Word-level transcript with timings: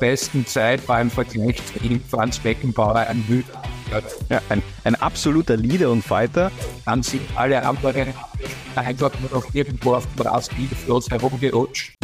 besten 0.00 0.46
Zeit 0.46 0.86
war 0.88 1.00
im 1.00 1.10
Vergleich 1.10 1.56
zu 1.56 1.84
ihm 1.84 2.02
Franz 2.02 2.38
Beckenbauer 2.38 2.96
ein 2.96 3.24
Müder. 3.28 3.62
Ja, 4.28 4.40
ein, 4.48 4.62
ein 4.84 4.94
absoluter 4.96 5.56
Leader 5.56 5.90
und 5.90 6.02
Fighter. 6.02 6.50
Dann 6.84 7.02
sind 7.02 7.22
alle 7.34 7.64
anderen 7.64 8.12
einfach 8.74 9.12
nur 9.20 9.30
noch 9.30 9.54
irgendwo 9.54 9.94
auf 9.94 10.06
dem 10.14 10.26
Rasenfloß 10.26 11.10
herumgerutscht. 11.10 11.95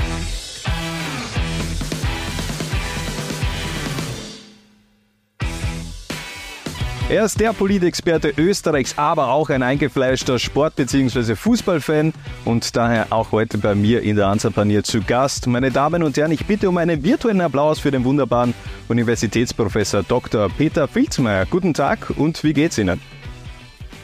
Er 7.13 7.27
ist 7.27 7.39
der 7.41 7.53
Politexperte 7.53 8.33
Österreichs, 8.39 8.97
aber 8.97 9.29
auch 9.29 9.51
ein 9.51 9.63
eingefleischter 9.63 10.39
Sport- 10.39 10.77
bzw. 10.77 11.35
Fußballfan 11.35 12.15
und 12.47 12.75
daher 12.75 13.09
auch 13.11 13.33
heute 13.33 13.59
bei 13.59 13.75
mir 13.75 14.01
in 14.01 14.17
der 14.17 14.29
Ansapanier 14.29 14.83
zu 14.83 15.03
Gast. 15.03 15.47
Meine 15.47 15.71
Damen 15.71 16.03
und 16.05 16.17
Herren, 16.17 16.33
ich 16.33 16.47
bitte 16.47 16.71
um 16.71 16.79
einen 16.79 17.05
virtuellen 17.05 17.43
Applaus 17.43 17.81
für 17.81 17.91
den 17.91 18.07
wunderbaren 18.07 18.55
Universitätsprofessor 18.89 20.05
Dr. 20.05 20.49
Peter 20.57 20.89
Filzmeier. 20.89 21.45
Guten 21.45 21.75
Tag 21.75 22.15
und 22.17 22.43
wie 22.45 22.55
geht's 22.55 22.79
Ihnen? 22.79 22.99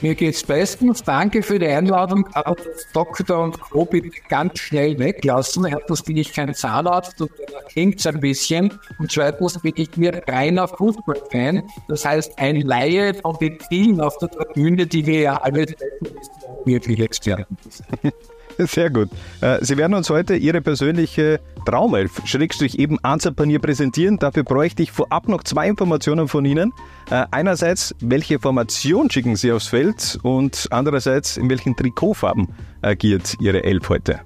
Mir 0.01 0.15
geht's 0.15 0.45
bestens. 0.45 1.03
Danke 1.03 1.43
für 1.43 1.59
die 1.59 1.67
Einladung. 1.67 2.29
Aber 2.35 2.55
das 2.55 2.87
Doktor 2.93 3.43
und 3.43 3.61
Co. 3.61 3.85
bitte 3.85 4.11
ganz 4.29 4.61
schnell 4.61 4.99
weglassen. 4.99 5.65
Erstens 5.65 6.03
bin 6.03 6.17
ich 6.17 6.33
kein 6.33 6.55
Zahnarzt 6.55 7.21
und 7.21 7.31
da 7.53 7.61
klingt's 7.69 8.07
ein 8.07 8.21
bisschen. 8.21 8.79
Und 8.99 9.11
zweitens 9.11 9.61
bin 9.61 9.73
ich 9.77 9.97
mir 9.97 10.23
reiner 10.29 10.69
Fußballfan. 10.69 11.65
Das 11.89 12.05
heißt, 12.05 12.39
ein 12.39 12.61
Laie 12.61 13.15
von 13.15 13.37
den 13.41 13.59
vielen 13.69 14.01
auf 14.01 14.17
der 14.19 14.31
Tribüne, 14.31 14.87
die 14.87 15.05
wir 15.05 15.21
ja 15.21 15.37
alle 15.43 15.67
wirklich 16.65 17.01
Experten 17.01 17.57
sind. 17.69 18.15
Sehr 18.67 18.91
gut. 18.91 19.09
Äh, 19.41 19.59
Sie 19.61 19.77
werden 19.77 19.95
uns 19.95 20.11
heute 20.11 20.35
Ihre 20.35 20.61
persönliche 20.61 21.41
Traumelf, 21.65 22.21
Schrägstrich 22.25 22.79
eben 22.79 22.99
Ansapanier 23.05 23.61
präsentieren. 23.61 24.19
Dafür 24.19 24.43
bräuchte 24.43 24.83
ich 24.83 24.91
vorab 24.91 25.29
noch 25.29 25.45
zwei 25.45 25.69
Informationen 25.69 26.27
von 26.27 26.45
Ihnen. 26.45 26.73
Äh, 27.11 27.27
einerseits, 27.31 27.95
welche 28.01 28.41
Formation 28.41 29.11
schicken 29.11 29.37
Sie 29.37 29.53
aufs 29.53 29.69
Feld 29.69 30.19
und 30.23 30.67
andererseits, 30.71 31.37
in 31.37 31.49
welchen 31.49 31.77
Trikotfarben 31.77 32.49
agiert 32.83 33.37
Ihre 33.41 33.63
Elf 33.63 33.89
heute? 33.89 34.21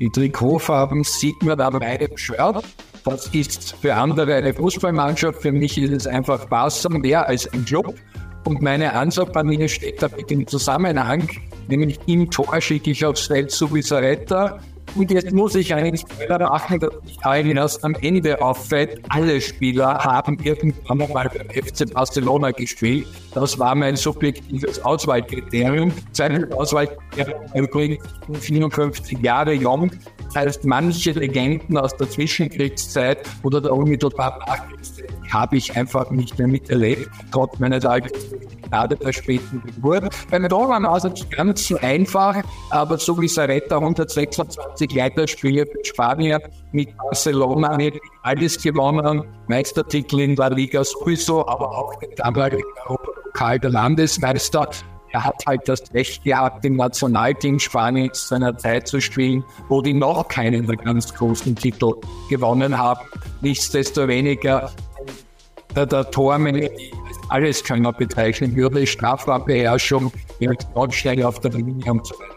Die 0.00 0.08
Trikotfarben 0.08 1.04
sieht 1.04 1.42
man 1.42 1.60
an 1.60 1.74
meinem 1.74 2.16
Shirt. 2.16 2.64
Das 3.04 3.26
ist 3.28 3.76
für 3.80 3.94
andere 3.94 4.34
eine 4.36 4.54
Fußballmannschaft. 4.54 5.42
Für 5.42 5.52
mich 5.52 5.76
ist 5.76 5.92
es 5.92 6.06
einfach 6.06 6.46
Barca 6.46 6.88
mehr 6.88 7.28
als 7.28 7.52
ein 7.52 7.64
Club. 7.64 7.94
Und 8.44 8.62
meine 8.62 8.94
Ansatzpanier 8.94 9.68
steht 9.68 10.02
da 10.02 10.08
mit 10.16 10.30
dem 10.30 10.46
Zusammenhang, 10.46 11.28
nämlich 11.76 11.98
im 12.06 12.30
Tor 12.30 12.60
schicke 12.60 12.90
ich 12.90 13.04
aufs 13.04 13.26
Feld 13.26 13.50
Subisaretta. 13.50 14.60
Und 14.94 15.10
jetzt 15.10 15.32
muss 15.32 15.54
ich 15.54 15.72
einen 15.72 15.96
Spoiler 15.96 16.38
machen, 16.38 16.78
dass 16.80 16.92
nicht 17.04 17.24
allen 17.24 17.56
erst 17.56 17.82
am 17.82 17.94
Ende 17.94 18.42
auffällt. 18.42 19.00
Alle 19.08 19.40
Spieler 19.40 19.98
haben 19.98 20.38
irgendwann 20.42 21.00
einmal 21.00 21.30
beim 21.30 21.48
FC 21.48 21.90
Barcelona 21.92 22.50
gespielt. 22.50 23.06
Das 23.32 23.58
war 23.58 23.74
mein 23.74 23.96
subjektives 23.96 24.84
Auswahlkriterium. 24.84 25.92
Seine 26.12 26.46
Auswahlkriterium 26.54 27.40
übrigens 27.54 28.04
54 28.40 29.18
Jahre 29.20 29.54
jung. 29.54 29.90
Das 30.26 30.36
heißt, 30.36 30.64
manche 30.66 31.12
Legenden 31.12 31.78
aus 31.78 31.96
der 31.96 32.10
Zwischenkriegszeit 32.10 33.18
oder 33.42 33.62
der 33.62 33.72
unmittelbaren 33.72 34.40
Nachkriegszeit 34.46 35.08
habe 35.30 35.56
ich 35.56 35.74
einfach 35.74 36.10
nicht 36.10 36.38
mehr 36.38 36.48
miterlebt, 36.48 37.08
trotz 37.30 37.58
meiner 37.58 37.80
Gnade 38.72 38.96
der 38.96 39.12
späten 39.12 39.62
Geburt. 39.66 40.04
Beim 40.30 40.48
Doran 40.48 40.84
war 40.84 40.96
es 40.96 41.04
nicht 41.04 41.30
ganz 41.30 41.68
so 41.68 41.76
einfach, 41.76 42.42
aber 42.70 42.96
so 42.96 43.20
wie 43.20 43.28
Saretta 43.28 43.76
126 43.76 44.94
Leiterspiele 44.94 45.66
für 45.66 45.84
Spanien 45.84 46.40
mit 46.72 46.96
Barcelona 46.96 47.78
alles 48.22 48.62
gewonnen, 48.62 49.24
Meistertitel 49.48 50.20
in 50.20 50.36
La 50.36 50.46
Liga 50.48 50.82
sowieso, 50.84 51.46
aber 51.46 51.70
auch 51.70 51.96
den 51.96 52.14
damaligen 52.16 52.62
Europapokal 52.86 53.58
der 53.58 53.70
Landesmeister. 53.70 54.70
Er 55.10 55.24
hat 55.24 55.44
halt 55.46 55.68
das 55.68 55.82
Recht 55.92 56.24
gehabt, 56.24 56.64
im 56.64 56.76
Nationalteam 56.76 57.58
Spaniens 57.58 58.28
seiner 58.28 58.56
Zeit 58.56 58.88
zu 58.88 59.02
spielen, 59.02 59.44
wo 59.68 59.82
die 59.82 59.92
noch 59.92 60.26
keinen 60.28 60.66
der 60.66 60.76
ganz 60.76 61.12
großen 61.12 61.54
Titel 61.56 61.92
gewonnen 62.30 62.78
haben. 62.78 63.02
Nichtsdestoweniger 63.42 64.70
der, 65.76 65.86
der 65.86 66.10
Tormann 66.10 66.68
alles 67.32 67.64
Kölner 67.64 67.92
bezeichnen 67.92 68.54
würde, 68.54 68.86
Strafraumbeherrschung, 68.86 70.12
schnell 70.94 71.24
auf 71.24 71.40
der 71.40 71.52
Linie 71.52 71.90
und 71.90 72.06
so 72.06 72.14
weiter. 72.18 72.31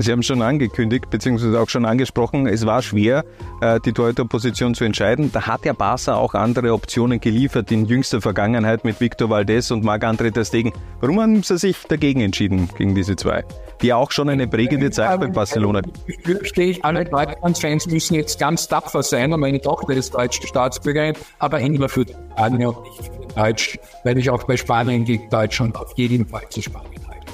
Sie 0.00 0.12
haben 0.12 0.22
schon 0.22 0.40
angekündigt, 0.40 1.10
beziehungsweise 1.10 1.60
auch 1.60 1.68
schon 1.68 1.84
angesprochen, 1.84 2.46
es 2.46 2.64
war 2.64 2.80
schwer, 2.80 3.22
äh, 3.60 3.78
die 3.80 3.92
Torhüterposition 3.92 4.74
zu 4.74 4.84
entscheiden. 4.84 5.30
Da 5.30 5.46
hat 5.46 5.66
ja 5.66 5.74
Barca 5.74 6.14
auch 6.14 6.32
andere 6.32 6.72
Optionen 6.72 7.20
geliefert 7.20 7.70
in 7.70 7.84
jüngster 7.84 8.22
Vergangenheit 8.22 8.82
mit 8.82 8.98
Victor 8.98 9.28
Valdez 9.28 9.70
und 9.70 9.84
Marc-André 9.84 10.32
Ter 10.32 10.46
Stegen. 10.46 10.72
Warum 11.00 11.20
haben 11.20 11.42
Sie 11.42 11.58
sich 11.58 11.76
dagegen 11.86 12.22
entschieden, 12.22 12.70
gegen 12.78 12.94
diese 12.94 13.14
zwei? 13.14 13.44
Die 13.82 13.92
auch 13.92 14.10
schon 14.10 14.30
eine 14.30 14.48
prägende 14.48 14.90
Zeit 14.90 15.20
bei 15.20 15.26
Barcelona. 15.26 15.82
Ich 16.06 16.18
fürchte, 16.24 16.62
ich, 16.62 16.82
alle 16.82 17.04
Deutschland-Fans 17.04 17.86
müssen 17.88 18.14
jetzt 18.14 18.40
ganz 18.40 18.68
tapfer 18.68 19.02
sein 19.02 19.30
und 19.34 19.40
meine 19.40 19.60
Tochter 19.60 19.92
ist 19.92 20.14
deutsche 20.14 20.46
Staatsbürgerin, 20.46 21.14
aber 21.40 21.60
immer 21.60 21.90
für 21.90 22.06
Spanien 22.06 22.68
und 22.68 22.82
nicht 22.84 23.04
für 23.04 23.34
Deutsch, 23.34 23.78
weil 24.04 24.16
ich 24.16 24.30
auch 24.30 24.44
bei 24.44 24.56
Spanien 24.56 25.04
gegen 25.04 25.28
Deutschland 25.28 25.76
auf 25.76 25.92
jeden 25.96 26.26
Fall 26.26 26.48
zu 26.48 26.62
Spanien 26.62 27.06
halte. 27.06 27.26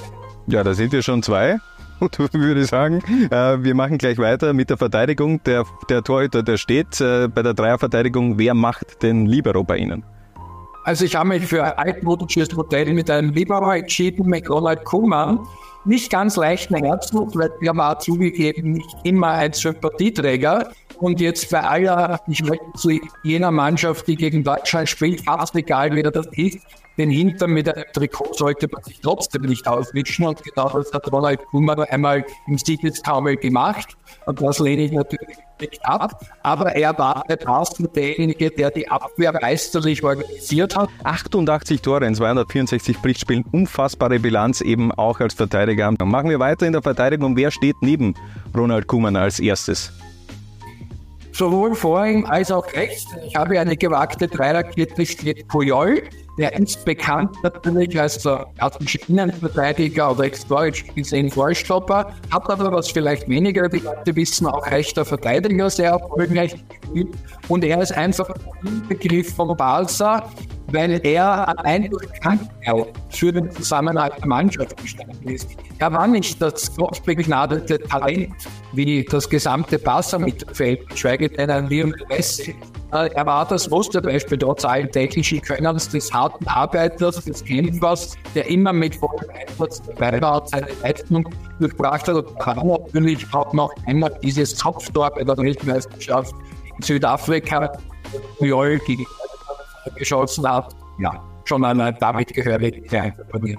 Ja, 0.47 0.65
da 0.65 0.73
sind 0.73 0.91
wir 0.91 1.01
schon 1.01 1.23
zwei. 1.23 1.59
Würde 2.31 2.65
sagen, 2.65 3.01
äh, 3.31 3.63
wir 3.63 3.75
machen 3.75 3.97
gleich 3.97 4.17
weiter 4.17 4.53
mit 4.53 4.69
der 4.69 4.77
Verteidigung. 4.77 5.41
Der, 5.43 5.65
der 5.89 6.03
Torhüter, 6.03 6.43
der 6.43 6.57
steht 6.57 7.01
äh, 7.01 7.27
bei 7.27 7.41
der 7.41 7.53
Dreierverteidigung. 7.53 8.37
Wer 8.37 8.53
macht 8.53 9.01
den 9.03 9.25
Libero 9.25 9.63
bei 9.63 9.77
Ihnen? 9.77 10.03
Also 10.83 11.03
ich 11.03 11.15
habe 11.15 11.27
mich 11.29 11.45
für 11.45 11.63
ein 11.63 11.73
altmodisches 11.73 12.53
Modell 12.53 12.93
mit 12.93 13.09
einem 13.09 13.31
Libero 13.31 13.71
entschieden, 13.71 14.27
mit 14.27 14.49
Ronald 14.49 14.85
Koeman. 14.85 15.39
Nicht 15.83 16.11
ganz 16.11 16.37
leichten 16.37 16.75
Herzens, 16.75 17.35
weil 17.35 17.51
er 17.61 17.75
war 17.75 17.99
zugegeben 17.99 18.73
nicht 18.73 18.95
immer 19.03 19.31
ein 19.31 19.53
Sympathieträger. 19.53 20.69
Und 20.99 21.19
jetzt 21.19 21.51
bei 21.51 21.61
aller, 21.61 22.21
ich 22.27 22.43
möchte 22.43 22.65
zu 22.75 22.91
jener 23.23 23.51
Mannschaft, 23.51 24.07
die 24.07 24.15
gegen 24.15 24.43
Deutschland 24.43 24.87
spielt, 24.87 25.21
fast 25.21 25.55
egal, 25.55 25.93
wer 25.93 26.09
das 26.09 26.27
ist, 26.31 26.59
den 26.97 27.09
Hintern 27.09 27.51
mit 27.51 27.73
einem 27.73 27.85
Trikot 27.93 28.33
sollte 28.33 28.67
man 28.71 28.83
sich 28.83 28.99
trotzdem 29.01 29.43
nicht 29.43 29.67
auswischen. 29.67 30.25
Und 30.25 30.43
genau 30.43 30.69
das 30.69 30.91
hat 30.93 31.11
Ronald 31.11 31.45
Koeman 31.45 31.79
einmal 31.81 32.25
im 32.47 32.57
Siegestaumel 32.57 33.37
gemacht. 33.37 33.95
Und 34.25 34.41
das 34.41 34.59
lehne 34.59 34.83
ich 34.83 34.91
natürlich 34.91 35.37
nicht 35.59 35.85
ab. 35.85 36.25
Aber 36.43 36.75
er 36.75 36.97
war 36.97 37.23
der 37.27 37.37
Carsten 37.37 37.91
derjenige, 37.93 38.49
der 38.49 38.71
die 38.71 38.89
Abwehr 38.89 39.33
meisterlich 39.33 40.03
organisiert 40.03 40.75
hat. 40.75 40.89
88 41.03 41.81
Tore 41.81 42.05
in 42.05 42.15
264 42.15 42.97
Pflichtspielen, 42.97 43.45
unfassbare 43.51 44.19
Bilanz 44.19 44.61
eben 44.61 44.91
auch 44.91 45.19
als 45.19 45.33
Verteidiger. 45.33 45.91
Machen 46.03 46.29
wir 46.29 46.39
weiter 46.39 46.65
in 46.65 46.73
der 46.73 46.81
Verteidigung. 46.81 47.35
Wer 47.35 47.51
steht 47.51 47.75
neben 47.81 48.15
Ronald 48.55 48.87
Koeman 48.87 49.15
als 49.15 49.39
erstes? 49.39 49.91
Sowohl 51.37 51.75
vor 51.75 52.03
ihm 52.03 52.25
als 52.25 52.51
auch 52.51 52.65
rechts. 52.73 53.05
Ich 53.27 53.35
habe 53.35 53.59
eine 53.59 53.77
gewagte 53.77 54.27
Dreierkette 54.27 55.05
steht 55.05 55.47
Puyol. 55.47 56.01
Der 56.39 56.57
ist 56.57 56.83
bekannt 56.83 57.35
natürlich 57.43 57.99
als 57.99 58.23
der 58.23 58.47
klassische 58.57 58.97
Innenverteidiger 59.07 60.13
oder 60.13 60.23
historisch 60.23 60.83
gesehen 60.95 61.29
Vorstopper, 61.29 62.11
hat 62.31 62.49
aber, 62.49 62.71
was 62.71 62.89
vielleicht 62.89 63.29
weniger 63.29 63.69
die 63.69 63.77
Leute 63.77 64.15
wissen, 64.15 64.47
auch 64.47 64.65
rechter 64.65 65.05
Verteidiger 65.05 65.69
sehr 65.69 65.91
erfolgreich 65.91 66.55
gespielt. 66.81 67.09
Und 67.49 67.63
er 67.63 67.83
ist 67.83 67.91
einfach 67.91 68.29
ein 68.65 68.87
Begriff 68.87 69.35
von 69.35 69.55
Barca, 69.55 70.27
weil 70.71 70.99
er 71.05 71.47
allein 71.47 71.89
durch 71.89 72.07
Krankheit 72.21 72.87
für 73.09 73.31
den 73.31 73.51
Zusammenhalt 73.51 74.13
der 74.19 74.27
Mannschaft 74.27 74.75
gestanden 74.77 75.29
ist. 75.29 75.49
Er 75.79 75.91
war 75.91 76.07
nicht 76.07 76.41
das 76.41 76.75
gottbegnadete 76.75 77.79
Talent, 77.79 78.33
wie 78.73 79.03
das 79.05 79.29
gesamte 79.29 79.79
Barca-Mittelfeld, 79.79 80.89
geschweige 80.89 81.29
denn 81.29 81.49
ein 81.49 81.67
Lionel 81.67 82.03
Messi. 82.09 82.55
Er 82.91 83.25
war 83.25 83.45
das 83.45 83.69
Musterbeispiel 83.69 84.37
trotz 84.37 84.63
allen 84.63 84.89
technischen 84.89 85.41
Könnens 85.41 85.89
des 85.89 86.11
harten 86.13 86.47
Arbeiters, 86.47 87.23
des 87.25 87.43
Kämpfers, 87.43 88.15
der 88.33 88.47
immer 88.47 88.71
mit 88.71 88.95
vollem 88.95 89.29
Einsatz 89.29 89.81
dabei 89.81 90.21
war 90.21 90.47
seine 90.47 90.67
Leistung 90.81 91.27
durchbracht 91.59 92.07
hat 92.07 92.15
und 92.15 92.39
kann 92.39 92.57
natürlich 92.93 93.25
auch 93.33 93.51
noch 93.51 93.71
einmal 93.85 94.17
dieses 94.23 94.57
Kopftor 94.57 95.11
bei 95.11 95.23
der 95.25 95.37
Weltmeisterschaft 95.37 96.33
in 96.77 96.81
Südafrika, 96.81 97.77
Puyol 98.39 98.79
gegen 98.79 99.05
geschossen 99.95 100.47
hat. 100.47 100.75
Ja, 100.99 101.23
schon 101.45 101.63
allein 101.63 101.95
damit 101.99 102.33
gehört 102.33 102.61
der 102.61 103.13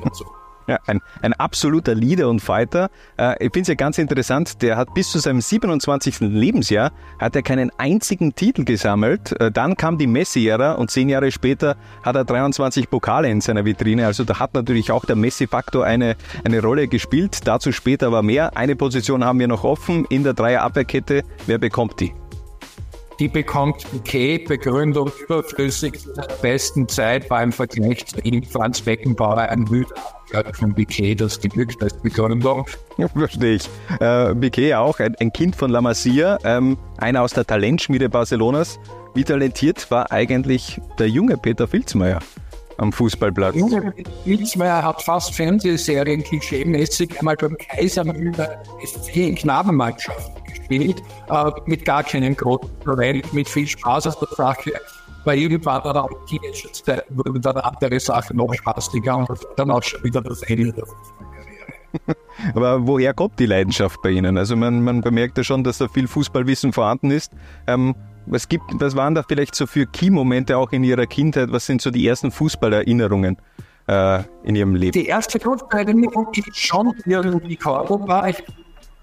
dazu. 0.04 0.25
Ja, 0.69 0.78
ein, 0.86 1.00
ein 1.22 1.32
absoluter 1.32 1.94
Leader 1.94 2.28
und 2.28 2.40
Fighter. 2.40 2.90
Äh, 3.16 3.36
ich 3.46 3.52
finde 3.54 3.60
es 3.62 3.69
ja 3.69 3.75
ganz 3.75 3.96
interessant, 3.96 4.60
der 4.60 4.76
hat 4.76 4.92
bis 4.92 5.10
zu 5.10 5.19
seinem 5.19 5.40
27. 5.40 6.20
Lebensjahr 6.20 6.92
hat 7.19 7.34
er 7.34 7.42
keinen 7.42 7.70
einzigen 7.78 8.34
Titel 8.34 8.64
gesammelt. 8.64 9.32
Äh, 9.40 9.50
dann 9.50 9.78
kam 9.78 9.96
die 9.96 10.06
Messi-Ära 10.06 10.72
und 10.72 10.90
zehn 10.90 11.08
Jahre 11.08 11.32
später 11.32 11.76
hat 12.02 12.16
er 12.16 12.25
23 12.26 12.90
Pokale 12.90 13.30
in 13.30 13.40
seiner 13.40 13.64
Vitrine. 13.64 14.04
Also 14.04 14.25
da 14.25 14.38
hat 14.38 14.52
natürlich 14.52 14.92
auch 14.92 15.06
der 15.06 15.16
Messi-Faktor 15.16 15.86
eine, 15.86 16.16
eine 16.44 16.60
Rolle 16.60 16.86
gespielt. 16.86 17.46
Dazu 17.46 17.72
später 17.72 18.08
aber 18.08 18.22
mehr. 18.22 18.54
Eine 18.54 18.76
Position 18.76 19.25
haben 19.25 19.38
wir 19.38 19.48
noch 19.48 19.64
offen 19.64 20.04
in 20.10 20.22
der 20.22 20.34
Dreierabwehrkette. 20.34 21.22
Wer 21.46 21.56
bekommt 21.56 21.98
die? 21.98 22.12
Die 23.18 23.28
bekommt 23.28 23.84
Piquet 23.90 24.44
Begründung 24.46 25.10
überflüssig 25.24 25.98
zu 25.98 26.12
der 26.12 26.28
besten 26.40 26.88
Zeit 26.88 27.28
beim 27.28 27.52
Vergleich 27.52 28.06
zu 28.06 28.20
ihm, 28.20 28.42
Franz 28.42 28.80
Beckenbauer, 28.80 29.38
ein 29.38 29.64
Müde 29.64 29.92
von 30.52 30.74
Piquet, 30.74 31.16
das 31.16 31.40
genügt 31.40 31.82
als 31.82 31.94
Begründung. 31.94 32.66
Verstehe 33.16 33.54
ich. 33.54 33.68
Äh, 34.00 34.34
Piquet 34.34 34.74
auch, 34.74 35.00
ein, 35.00 35.14
ein, 35.16 35.32
Kind 35.32 35.56
von 35.56 35.70
La 35.70 35.80
Masia, 35.80 36.38
ähm, 36.44 36.76
einer 36.98 37.22
aus 37.22 37.32
der 37.32 37.46
Talentschmiede 37.46 38.08
Barcelonas. 38.08 38.78
Wie 39.14 39.24
talentiert 39.24 39.90
war 39.90 40.12
eigentlich 40.12 40.80
der 40.98 41.08
junge 41.08 41.36
Peter 41.36 41.66
Filzmeier? 41.66 42.20
am 42.78 42.92
Fußballplatz. 42.92 43.56
Ilsmeier 44.24 44.84
hat 44.84 45.02
fast 45.02 45.34
Fernsehserien 45.34 46.22
klischee-mäßig 46.22 47.18
einmal 47.18 47.34
beim 47.36 47.56
Kaisermüller 47.58 48.62
SC 48.84 49.16
in 49.16 49.34
Knabenmannschaften 49.34 50.47
gespielt, 50.68 51.02
äh, 51.30 51.50
mit 51.66 51.84
gar 51.84 52.02
keinem 52.02 52.36
großen 52.36 52.68
Talent, 52.84 53.32
mit 53.32 53.48
viel 53.48 53.66
Spaß 53.66 54.06
aus 54.08 54.18
der 54.18 54.28
Sache. 54.28 54.72
Bei 55.24 55.36
irgendwann 55.36 55.84
war 55.84 56.04
auch 56.04 56.26
Teenagerzeit, 56.26 57.04
wurde 57.10 57.40
dann 57.40 57.56
andere 57.56 58.00
Sachen 58.00 58.36
noch 58.36 58.52
spaßiger 58.54 59.18
und 59.18 59.28
dann 59.56 59.70
auch 59.70 59.82
schon 59.82 60.02
wieder 60.04 60.20
das 60.20 60.42
Ende 60.42 60.72
der 60.72 60.86
Fußballkarriere. 60.86 62.16
Aber 62.54 62.86
woher 62.86 63.14
kommt 63.14 63.38
die 63.38 63.46
Leidenschaft 63.46 64.00
bei 64.02 64.10
Ihnen? 64.10 64.38
Also 64.38 64.56
man, 64.56 64.82
man 64.82 65.00
bemerkt 65.00 65.36
ja 65.38 65.44
schon, 65.44 65.64
dass 65.64 65.78
da 65.78 65.88
viel 65.88 66.06
Fußballwissen 66.06 66.72
vorhanden 66.72 67.10
ist. 67.10 67.32
Ähm, 67.66 67.94
was, 68.26 68.48
gibt, 68.48 68.64
was 68.74 68.94
waren 68.94 69.14
da 69.14 69.22
vielleicht 69.26 69.54
so 69.54 69.66
für 69.66 69.86
Key-Momente 69.86 70.56
auch 70.56 70.72
in 70.72 70.84
Ihrer 70.84 71.06
Kindheit? 71.06 71.50
Was 71.50 71.66
sind 71.66 71.82
so 71.82 71.90
die 71.90 72.06
ersten 72.06 72.30
Fußballerinnerungen 72.30 73.38
äh, 73.88 74.22
in 74.44 74.54
Ihrem 74.54 74.74
Leben? 74.74 74.92
Die 74.92 75.06
erste 75.06 75.40
Fußballerinnerung 75.40 76.28
ist 76.34 76.56
schon 76.56 76.94
irgendwie 77.06 77.56
Korbo 77.56 78.06
war. 78.06 78.28
Ich 78.28 78.42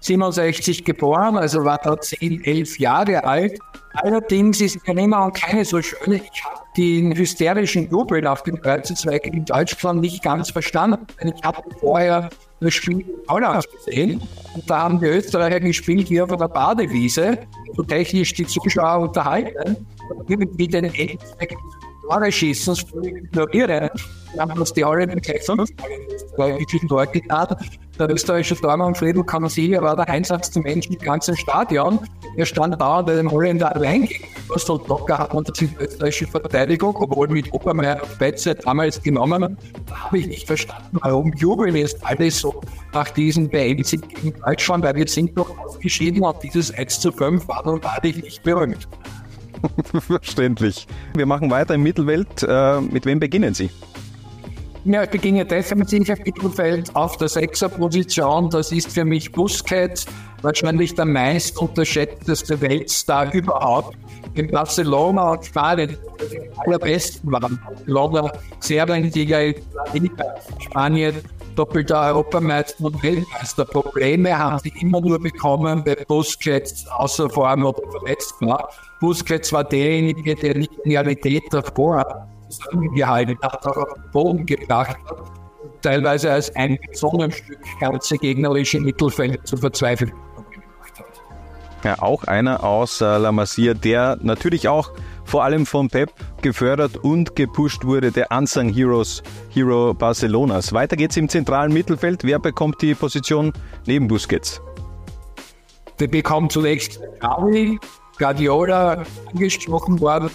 67 0.06 0.84
geboren, 0.84 1.36
also 1.36 1.64
war 1.64 1.78
da 1.78 2.00
10, 2.00 2.44
11 2.44 2.78
Jahre 2.78 3.24
alt. 3.24 3.58
Allerdings 3.94 4.60
ist 4.60 4.86
der 4.86 4.94
Nehmer 4.94 5.30
keine 5.32 5.64
so 5.64 5.80
schöne. 5.82 6.16
Ich 6.16 6.44
habe 6.44 6.60
den 6.76 7.16
hysterischen 7.16 7.90
Jubel 7.90 8.26
auf 8.26 8.42
dem 8.42 8.60
Kreuzezweig 8.60 9.26
in 9.26 9.44
Deutschland 9.44 10.00
nicht 10.00 10.22
ganz 10.22 10.50
verstanden. 10.50 11.06
Ich 11.22 11.42
habe 11.42 11.62
vorher 11.80 12.28
das 12.60 12.74
Spiel 12.74 13.00
in 13.00 13.06
Holland 13.28 13.66
gesehen 13.72 14.22
und 14.54 14.68
da 14.68 14.82
haben 14.82 15.00
die 15.00 15.06
Österreicher 15.06 15.60
gespielt 15.60 16.10
wie 16.10 16.20
auf 16.20 16.30
einer 16.30 16.48
Badewiese, 16.48 17.38
so 17.74 17.82
technisch 17.82 18.34
die 18.34 18.46
Zuschauer 18.46 19.08
unterhalten 19.08 19.86
und 20.10 20.30
irgendwie 20.30 20.68
den 20.68 20.84
Endeffekt 20.84 21.56
Tore 22.08 22.30
schießen, 22.30 22.76
völlig 22.76 23.16
ignorieren. 23.16 23.90
Wir 24.32 24.42
haben 24.42 24.58
uns 24.58 24.72
die 24.72 24.84
alle 24.84 25.06
gleich 25.06 25.42
fünf 25.44 25.70
österreichischen 26.12 26.88
Tor 26.88 27.06
getan. 27.06 27.56
Der 27.98 28.10
österreichische 28.10 28.56
Tormann 28.56 28.94
Friedel 28.94 29.24
Kanosier 29.24 29.80
war 29.80 29.96
der 29.96 30.08
einsamste 30.08 30.60
Mensch 30.60 30.86
im 30.88 30.98
ganzen 30.98 31.36
Stadion. 31.36 31.98
Er 32.36 32.44
stand 32.44 32.78
da 32.80 32.98
und 32.98 33.08
dem 33.08 33.30
Holländer 33.30 33.74
allein 33.74 34.02
gegenüber. 34.02 34.58
So 34.58 34.76
locker 34.86 35.18
hat 35.18 35.32
man 35.32 35.44
die 35.44 35.68
österreichische 35.80 36.26
Verteidigung, 36.26 36.94
obwohl 36.96 37.28
mit 37.28 37.52
Obermeier 37.52 38.00
Betze 38.18 38.54
damals 38.54 39.02
genommen. 39.02 39.56
Da 39.86 39.96
habe 40.04 40.18
ich 40.18 40.26
nicht 40.26 40.46
verstanden, 40.46 40.98
warum 41.00 41.32
jubeln 41.32 41.74
jetzt 41.74 42.04
alle 42.04 42.30
so 42.30 42.60
nach 42.92 43.08
diesem 43.10 43.48
Beendigen 43.48 44.06
gegen 44.08 44.38
Deutschland, 44.40 44.84
weil 44.84 44.94
wir 44.94 45.08
sind 45.08 45.36
doch 45.36 45.58
ausgeschieden 45.58 46.22
und 46.22 46.42
dieses 46.42 46.72
1 46.72 47.00
zu 47.00 47.10
5 47.10 47.48
war 47.48 47.64
nun 47.64 47.82
wahrlich 47.82 48.22
nicht 48.22 48.42
berühmt. 48.42 48.86
Verständlich. 50.00 50.86
Wir 51.14 51.26
machen 51.26 51.50
weiter 51.50 51.74
im 51.74 51.82
Mittelwelt. 51.82 52.42
Äh, 52.42 52.80
mit 52.80 53.06
wem 53.06 53.20
beginnen 53.20 53.54
Sie? 53.54 53.70
Ja, 54.88 55.02
ich 55.02 55.10
beginne 55.10 55.44
defensiv 55.44 56.08
im 56.08 56.18
Mittelfeld 56.24 56.94
auf 56.94 57.16
der 57.16 57.28
Sechserposition. 57.28 58.50
Das 58.50 58.70
ist 58.70 58.92
für 58.92 59.04
mich 59.04 59.32
Busquets, 59.32 60.06
wahrscheinlich 60.42 60.94
der 60.94 61.06
meist 61.06 61.58
unterschätzteste 61.58 62.60
Weltstar 62.60 63.34
überhaupt. 63.34 63.96
In 64.34 64.48
Barcelona 64.48 65.32
und 65.32 65.44
Spanien 65.44 65.96
allerbesten 66.58 67.32
waren. 67.32 67.60
Barcelona, 67.66 68.32
Seriensieger 68.60 69.46
in 69.92 70.10
Spanien, 70.60 71.16
doppelter 71.56 72.02
Europameister 72.02 72.84
und 72.84 73.02
Weltmeister. 73.02 73.64
Probleme 73.64 74.38
haben 74.38 74.60
sie 74.60 74.72
immer 74.80 75.00
nur 75.00 75.18
bekommen, 75.18 75.82
weil 75.84 76.04
Busquets 76.06 76.86
außer 76.86 77.28
Form 77.28 77.64
oder 77.64 77.82
verletzt 77.90 78.34
war. 78.40 78.68
Busquets 79.00 79.52
war 79.52 79.64
derjenige, 79.64 80.34
der 80.34 80.54
die 80.54 80.68
Genialität 80.82 81.44
davor 81.50 82.28
zusammengehalten 82.48 83.36
hat, 83.42 83.66
auch 83.66 83.76
auf 83.76 83.94
den 83.94 84.10
Boden 84.12 84.46
gebracht 84.46 84.96
hat, 85.08 85.32
teilweise 85.82 86.32
als 86.32 86.54
ein 86.56 86.78
Sonnenstück 86.92 87.58
ganze 87.80 88.16
gegnerische 88.18 88.80
Mittelfeld 88.80 89.46
zu 89.46 89.56
verzweifeln 89.56 90.12
gemacht 90.50 90.98
hat. 90.98 91.06
Ja, 91.84 92.02
auch 92.02 92.24
einer 92.24 92.64
aus 92.64 93.00
äh, 93.00 93.04
La 93.18 93.32
Masia, 93.32 93.74
der 93.74 94.18
natürlich 94.22 94.68
auch 94.68 94.90
vor 95.24 95.44
allem 95.44 95.66
von 95.66 95.88
Pep 95.88 96.12
gefördert 96.40 96.96
und 96.98 97.36
gepusht 97.36 97.84
wurde, 97.84 98.12
der 98.12 98.30
Unsung 98.30 98.68
Heroes, 98.68 99.22
Hero 99.50 99.92
Barcelonas. 99.92 100.72
Weiter 100.72 100.96
geht's 100.96 101.16
im 101.16 101.28
zentralen 101.28 101.72
Mittelfeld. 101.72 102.22
Wer 102.24 102.38
bekommt 102.38 102.80
die 102.80 102.94
Position 102.94 103.52
neben 103.86 104.06
Busquets? 104.06 104.62
Der 105.98 106.08
bekommt 106.08 106.52
zunächst 106.52 107.00
Gavi, 107.20 107.78
Guardiola 108.18 109.04
angesprochen 109.32 110.00
worden. 110.00 110.30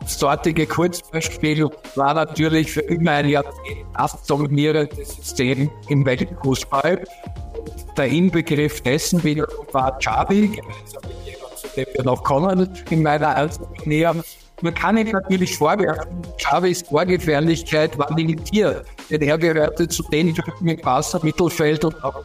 Das 0.00 0.18
dortige 0.18 0.66
Kurzbeispiel 0.66 1.68
war 1.96 2.14
natürlich 2.14 2.72
für 2.72 2.80
immer 2.80 3.12
ein 3.12 3.28
Jahrzehnt 3.28 3.86
das 3.96 4.22
dominierende 4.24 5.04
System 5.04 5.70
im 5.88 6.06
Weltfußball. 6.06 7.04
Der 7.96 8.06
Inbegriff 8.06 8.80
dessen 8.80 9.22
war 9.72 9.98
Xavi, 9.98 10.60
zu 11.56 11.68
dem 11.76 11.86
wir 11.94 12.04
noch 12.04 12.22
kommen 12.22 12.68
in 12.90 13.02
meiner 13.02 13.50
näher. 13.84 14.14
Man 14.60 14.74
kann 14.74 14.96
ihm 14.96 15.10
natürlich 15.10 15.56
vorwerfen, 15.56 16.22
Xavis 16.38 16.82
Torgefährlichkeit 16.84 17.96
war 17.96 18.12
limitiert, 18.16 18.86
denn 19.08 19.22
er 19.22 19.38
gehörte 19.38 19.86
zu 19.86 20.02
den 20.04 20.34
Typen 20.34 20.68
im 20.68 20.84
Wasser, 20.84 21.20
Mittelfeld 21.22 21.84
und 21.84 22.02
auch 22.02 22.24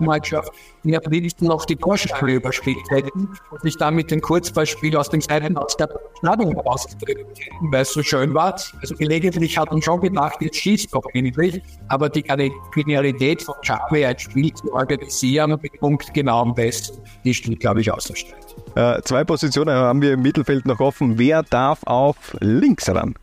Nationalmannschaft 0.00 0.52
der 0.84 1.00
liebsten 1.10 1.46
noch 1.46 1.64
die 1.64 1.76
Torschale 1.76 2.34
überspielt 2.34 2.90
hätten 2.90 3.28
und 3.50 3.60
sich 3.62 3.76
damit 3.76 4.10
den 4.10 4.20
Kurzballspiel 4.20 4.96
aus 4.96 5.10
dem 5.10 5.20
Seiten 5.20 5.56
aus 5.56 5.76
der 5.76 5.88
Stadion 6.18 6.54
herausgetreten 6.54 7.26
hätten, 7.36 7.72
weil 7.72 7.82
es 7.82 7.92
so 7.92 8.02
schön 8.02 8.32
war. 8.34 8.56
Also 8.80 8.94
gelegentlich 8.94 9.58
hat 9.58 9.70
man 9.70 9.82
schon 9.82 10.00
gedacht, 10.00 10.36
jetzt 10.40 10.56
schießt 10.56 10.94
doch 10.94 11.04
endlich, 11.12 11.60
aber 11.88 12.08
die 12.08 12.22
Genialität 12.22 13.42
von 13.42 13.54
Xavi, 13.62 14.04
ein 14.04 14.18
Spiel 14.18 14.52
zu 14.54 14.72
organisieren 14.72 15.58
mit 15.60 15.72
genau 16.14 16.42
am 16.42 16.54
besten, 16.54 16.98
die 17.24 17.34
steht, 17.34 17.60
glaube 17.60 17.80
ich, 17.80 17.90
außer 17.90 18.14
Streit. 18.14 18.54
Äh, 18.76 19.02
zwei 19.02 19.24
Positionen 19.24 19.74
haben 19.74 20.02
wir 20.02 20.12
im 20.12 20.22
Mittelfeld 20.22 20.66
noch 20.66 20.80
offen. 20.80 21.18
Wer 21.18 21.42
darf 21.42 21.82
auf 21.84 22.36
links 22.40 22.88
ran? 22.88 23.14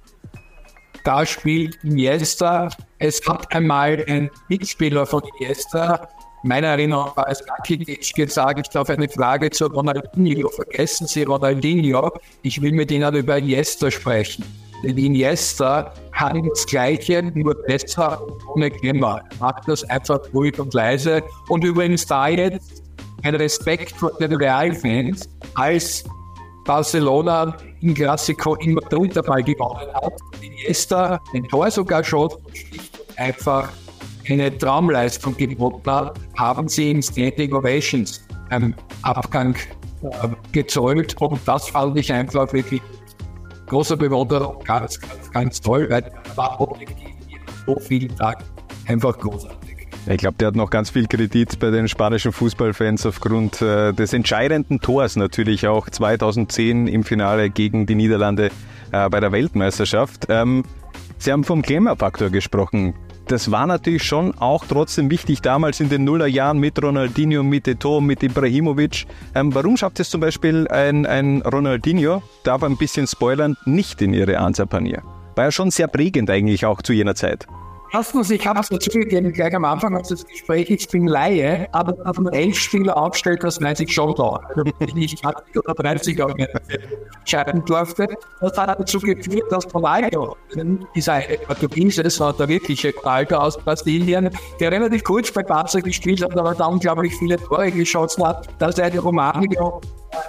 Da 1.04 1.26
spielt 1.26 1.84
Iniesta. 1.84 2.70
Es 2.98 3.22
hat 3.28 3.54
einmal 3.54 4.04
ein 4.08 4.30
Mitspieler 4.48 5.06
von 5.06 5.22
Iniesta 5.40 6.08
meiner 6.44 6.68
Erinnerung 6.68 7.12
war 7.16 7.28
es 7.30 7.42
Rakitic 7.48 8.14
gesagt, 8.16 8.60
ich 8.60 8.70
glaube, 8.70 8.94
eine 8.94 9.10
Frage 9.10 9.50
zu 9.50 9.66
Ronaldinho. 9.68 10.50
Vergessen 10.50 11.08
Sie 11.08 11.24
Ronaldinho. 11.24 12.12
Ich 12.42 12.62
will 12.62 12.74
mit 12.74 12.92
Ihnen 12.92 13.16
über 13.16 13.38
Iniesta 13.38 13.90
sprechen. 13.90 14.44
Denn 14.84 14.98
Iniesta 14.98 15.94
hat 16.12 16.36
das 16.50 16.66
Gleiche, 16.66 17.24
nur 17.24 17.56
besser 17.64 18.22
ohne 18.54 18.70
Glimmer. 18.70 19.22
Macht 19.40 19.68
das 19.68 19.84
einfach 19.90 20.20
ruhig 20.34 20.60
und 20.60 20.74
leise. 20.74 21.24
Und 21.48 21.64
übrigens 21.64 22.06
da 22.06 22.28
jetzt 22.28 22.84
ein 23.24 23.36
Respekt 23.36 23.96
vor 23.96 24.12
den 24.20 24.34
Realfans, 24.34 25.30
als 25.56 26.04
Barcelona 26.66 27.56
im 27.82 27.94
Klassiko 27.94 28.56
immer 28.56 28.82
der 28.82 29.00
Unterfall 29.00 29.44
gewonnen 29.44 29.94
hat. 29.94 30.14
Iniesta 30.42 31.22
ein 31.34 31.44
Tor 31.46 31.72
sogar 31.72 32.04
schon 32.04 32.30
schlicht 32.54 33.00
einfach 33.18 33.70
eine 34.30 34.58
Traumleistung 34.58 35.36
geboten 35.36 35.90
hat, 35.90 36.20
haben 36.38 36.68
sie 36.68 36.92
im 36.92 37.02
Standing 37.02 37.54
Ovations 37.54 38.26
einen 38.50 38.76
Abgang 39.02 39.56
äh, 40.04 40.30
gezollt. 40.52 41.16
Und 41.22 41.40
das 41.46 41.70
fand 41.70 41.98
ich 41.98 42.12
einfach 42.12 42.52
wirklich 42.54 42.82
großer 43.68 43.98
Bewunderung, 43.98 44.64
ganz, 44.64 45.00
ganz, 45.00 45.32
ganz 45.32 45.62
toll, 45.62 45.88
weil 45.90 46.04
er 46.04 46.38
war 46.38 46.60
objektiv 46.62 47.10
so 47.66 47.80
vielen 47.80 48.16
Tagen 48.16 48.44
einfach 48.88 49.18
großartig. 49.18 49.64
Ich 50.06 50.18
glaube, 50.18 50.36
der 50.38 50.50
hat 50.50 50.56
noch 50.56 50.70
ganz 50.70 50.90
viel 50.90 51.08
Kredit 51.08 51.60
bei 51.60 51.72
den 51.72 51.88
spanischen 51.88 52.34
Fußballfans 52.34 53.06
aufgrund 53.06 53.62
äh, 53.62 53.94
des 53.94 54.12
entscheidenden 54.12 54.82
Tors 54.82 55.16
natürlich 55.16 55.66
auch 55.66 55.90
2010 55.90 56.88
im 56.88 57.04
Finale 57.06 57.50
gegen 57.50 57.86
die 57.86 57.96
Niederlande 57.96 58.52
äh, 58.92 59.10
bei 59.10 59.22
der 59.22 59.32
Weltmeisterschaft. 59.32 60.26
Ähm, 60.28 60.64
Sie 61.20 61.32
haben 61.32 61.46
vom 61.46 61.62
Klemmerfaktor 61.62 62.30
gesprochen 62.30 62.94
das 63.28 63.52
war 63.52 63.66
natürlich 63.68 64.04
schon 64.04 64.38
auch 64.38 64.66
trotzdem 64.66 65.10
wichtig 65.10 65.42
damals 65.42 65.80
in 65.80 65.90
den 65.90 66.04
Nullerjahren 66.04 66.58
mit 66.58 66.82
Ronaldinho, 66.82 67.44
mit 67.44 67.68
Eto'o, 67.68 68.02
mit 68.02 68.22
Ibrahimovic. 68.24 69.06
Ähm, 69.34 69.54
warum 69.54 69.78
schafft 69.78 70.00
es 70.00 70.10
zum 70.10 70.22
Beispiel 70.22 70.68
ein, 70.68 71.06
ein 71.06 71.42
Ronaldinho, 71.42 72.22
darf 72.44 72.64
ein 72.64 72.78
bisschen 72.78 73.08
spoilern, 73.08 73.56
nicht 73.66 74.02
in 74.02 74.14
ihre 74.14 74.40
Ansapanier? 74.40 75.04
War 75.36 75.46
ja 75.46 75.52
schon 75.52 75.72
sehr 75.72 75.88
prägend 75.88 76.30
eigentlich 76.30 76.66
auch 76.66 76.82
zu 76.82 76.94
jener 76.94 77.16
Zeit. 77.16 77.48
Erstens, 77.96 78.32
ich 78.32 78.48
habe 78.48 78.60
es 78.60 78.70
dazugegeben, 78.70 79.32
gleich 79.32 79.54
am 79.54 79.66
Anfang 79.66 79.96
unseres 79.96 80.26
Gesprächs, 80.26 80.70
ich 80.72 80.88
bin 80.88 81.06
Laie, 81.06 81.68
aber 81.74 81.96
man 82.20 82.34
elf 82.34 82.58
Spieler 82.58 82.98
aufstellt, 82.98 83.44
das 83.44 83.62
weiß 83.62 83.82
ich 83.82 83.94
schon 83.94 84.16
da. 84.16 84.40
Ich 84.80 84.96
nicht 84.96 85.20
20 85.20 85.58
oder 85.58 85.76
30 85.76 86.24
auch 86.24 86.34
nicht 86.34 86.50
entscheiden 87.20 87.64
durfte. 87.66 88.08
Das 88.42 88.58
hat 88.58 88.80
dazu 88.80 89.00
geführt, 89.00 89.52
dass 89.52 89.72
Ronaldo, 89.76 90.36
dieser 90.96 91.22
Portugieses, 91.46 92.20
war 92.20 92.34
der 92.34 92.48
wirkliche 92.48 92.92
Ronaldo 92.96 93.38
aus 93.38 93.60
Brasilien, 93.60 94.32
der 94.60 94.72
relativ 94.72 95.04
kurz 95.04 95.32
bei 95.32 95.44
Barca 95.44 95.80
gespielt 95.80 96.24
hat, 96.24 96.36
aber 96.36 96.56
da 96.56 96.66
unglaublich 96.66 97.14
viele 97.18 97.38
Tore 97.38 97.72
geschossen 97.72 98.26
hat, 98.26 98.50
dass 98.60 98.80
er 98.80 98.90
die 98.90 98.98
Romario 98.98 99.82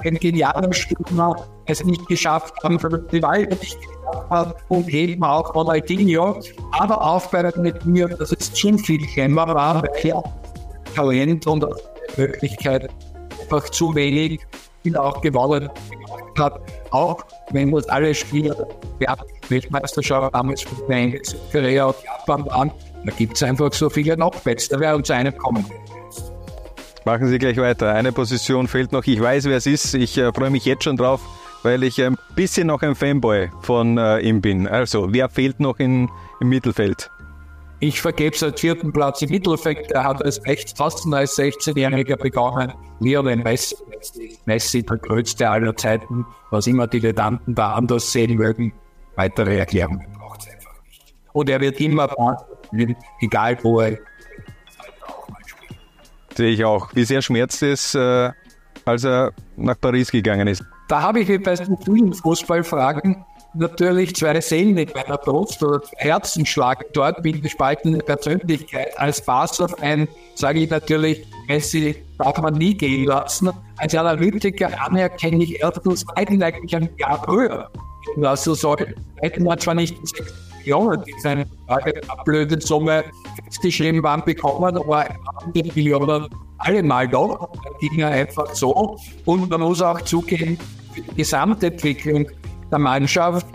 ein 0.05 0.15
genialer 0.17 0.73
Stürmer 0.73 1.37
es 1.67 1.85
nicht 1.85 2.07
geschafft 2.07 2.55
haben, 2.63 2.79
für 2.79 2.99
die 2.99 3.23
Wahl 3.23 3.47
nicht 3.47 3.79
und 4.69 4.89
eben 4.89 5.25
auch 5.25 5.55
Ronaldinho, 5.55 6.41
aber 6.73 7.03
auch 7.03 7.27
bei 7.27 7.53
mir, 7.85 8.09
dass 8.09 8.33
es 8.33 8.53
zu 8.53 8.77
viel 8.79 9.05
Kämmer 9.07 9.47
war, 9.49 9.83
weil 9.83 10.23
Talent 10.95 11.47
und 11.47 11.67
Möglichkeit 12.17 12.91
einfach 13.43 13.69
zu 13.71 13.95
wenig 13.95 14.41
viel 14.83 14.97
auch 14.97 15.21
gewonnen 15.21 15.69
hat. 16.39 16.61
Auch 16.91 17.25
wenn 17.51 17.71
wir 17.71 17.83
alle 17.89 18.15
Spieler 18.15 18.55
der 19.01 19.17
Weltmeisterschaft 19.49 20.35
damals 20.35 20.63
von 20.63 20.79
Korea 21.51 21.87
und 21.87 21.97
Japan 22.05 22.47
waren, 22.47 22.73
da 23.05 23.13
gibt 23.13 23.37
es 23.37 23.43
einfach 23.43 23.73
so 23.73 23.91
viele 23.91 24.17
noch 24.17 24.35
Da 24.35 24.81
wäre 24.81 24.97
uns 24.97 25.11
einer 25.11 25.33
kommen. 25.33 25.65
Machen 27.05 27.29
Sie 27.29 27.39
gleich 27.39 27.59
weiter. 27.59 27.95
Eine 27.95 28.13
Position 28.13 28.67
fehlt 28.69 28.93
noch. 28.93 29.05
Ich 29.07 29.21
weiß, 29.21 29.45
wer 29.45 29.59
es 29.59 29.67
ist. 29.67 29.95
Ich 29.95 30.17
äh, 30.17 30.33
freue 30.33 30.51
mich 30.51 30.65
jetzt 30.65 30.85
schon 30.85 30.97
drauf 30.97 31.21
weil 31.65 31.83
ich 31.83 32.01
ein 32.01 32.17
bisschen 32.37 32.67
noch 32.69 32.83
ein 32.83 32.95
Fanboy 32.95 33.51
von 33.63 33.97
äh, 33.99 34.21
ihm 34.21 34.41
bin. 34.41 34.69
Also, 34.69 35.13
wer 35.13 35.29
fehlt 35.29 35.59
noch 35.61 35.79
in, 35.79 36.11
im 36.41 36.49
Mittelfeld? 36.51 37.11
Ich 37.81 38.01
vergebe 38.01 38.37
seit 38.37 38.61
vierten 38.61 38.93
Platz 38.93 39.23
im 39.23 39.31
Mittelfeld. 39.31 39.91
Er 39.91 40.05
hat 40.05 40.23
als 40.23 40.45
rechts 40.47 40.73
fast 40.77 41.07
als 41.13 41.37
16-Jähriger 41.39 42.17
begonnen. 42.17 42.73
Lionel 43.01 43.37
Messi, 43.37 43.77
Messi, 44.45 44.83
der 44.83 44.99
größte 44.99 45.49
aller 45.49 45.75
Zeiten, 45.75 46.25
was 46.51 46.67
immer 46.67 46.87
Dilettanten 46.87 47.55
da 47.55 47.73
anders 47.73 48.13
sehen 48.13 48.37
mögen. 48.37 48.73
Weitere 49.17 49.59
Erklärungen 49.59 50.07
braucht 50.19 50.43
es 50.43 50.49
einfach 50.49 50.75
nicht. 50.87 51.15
Und 51.33 51.49
er 51.49 51.61
wird 51.61 51.81
immer 51.81 52.09
egal 53.21 53.59
wo 53.63 53.81
er 53.81 53.99
Sehe 56.37 56.51
ich 56.51 56.65
auch. 56.65 56.89
Wie 56.95 57.05
sehr 57.05 57.23
schmerzt 57.23 57.63
es, 57.63 57.95
äh, 57.95 58.31
als 58.85 59.05
er 59.05 59.33
nach 59.57 59.81
Paris 59.81 60.11
gegangen 60.11 60.49
ist? 60.49 60.65
Da 60.89 61.01
habe 61.01 61.21
ich 61.21 61.43
bei 61.43 61.57
vielen 61.57 62.13
Fußballfragen 62.13 63.25
natürlich 63.55 64.15
zwei 64.17 64.41
Seelen 64.41 64.77
in 64.77 64.91
meiner 64.95 65.17
Brust 65.17 65.63
oder 65.63 65.81
Herzenschlag. 65.97 66.85
Dort 66.93 67.23
bin 67.23 67.37
ich 67.37 67.43
gespaltene 67.43 67.99
Persönlichkeit. 67.99 68.99
Als 68.99 69.25
Barca-Fan 69.25 70.09
sage 70.35 70.61
ich 70.61 70.71
natürlich, 70.71 71.25
Messi 71.47 71.97
darf 72.19 72.39
man 72.39 72.55
nie 72.55 72.75
gehen 72.75 73.07
lassen. 73.07 73.51
Als 73.77 73.95
Analytiker 73.95 74.71
anerkenne 74.85 75.45
ich 75.45 75.61
erstens 75.61 76.05
eigentlich 76.17 76.77
ein 76.77 76.91
Jahr 76.99 77.23
früher. 77.25 77.71
Also 78.23 78.55
so 78.55 78.77
hätten 79.21 79.45
wir 79.45 79.57
zwar 79.59 79.75
nicht 79.75 79.97
Millionen, 80.65 81.05
die 81.05 81.15
seine 81.21 81.47
blöde 82.25 82.61
Summe 82.61 83.05
festgeschrieben 83.45 84.03
waren, 84.03 84.25
bekommen, 84.25 84.77
aber 84.77 85.07
die 85.55 85.63
Millionen 85.63 86.29
allemal 86.59 87.09
da, 87.09 87.49
ging 87.81 87.99
ja 87.99 88.09
einfach 88.09 88.55
so. 88.55 88.97
Und 89.25 89.51
man 89.51 89.61
muss 89.61 89.83
auch 89.83 90.01
zugeben, 90.03 90.59
die 90.97 91.03
Gesamtentwicklung 91.17 92.27
der 92.71 92.79
Mannschaft, 92.79 93.47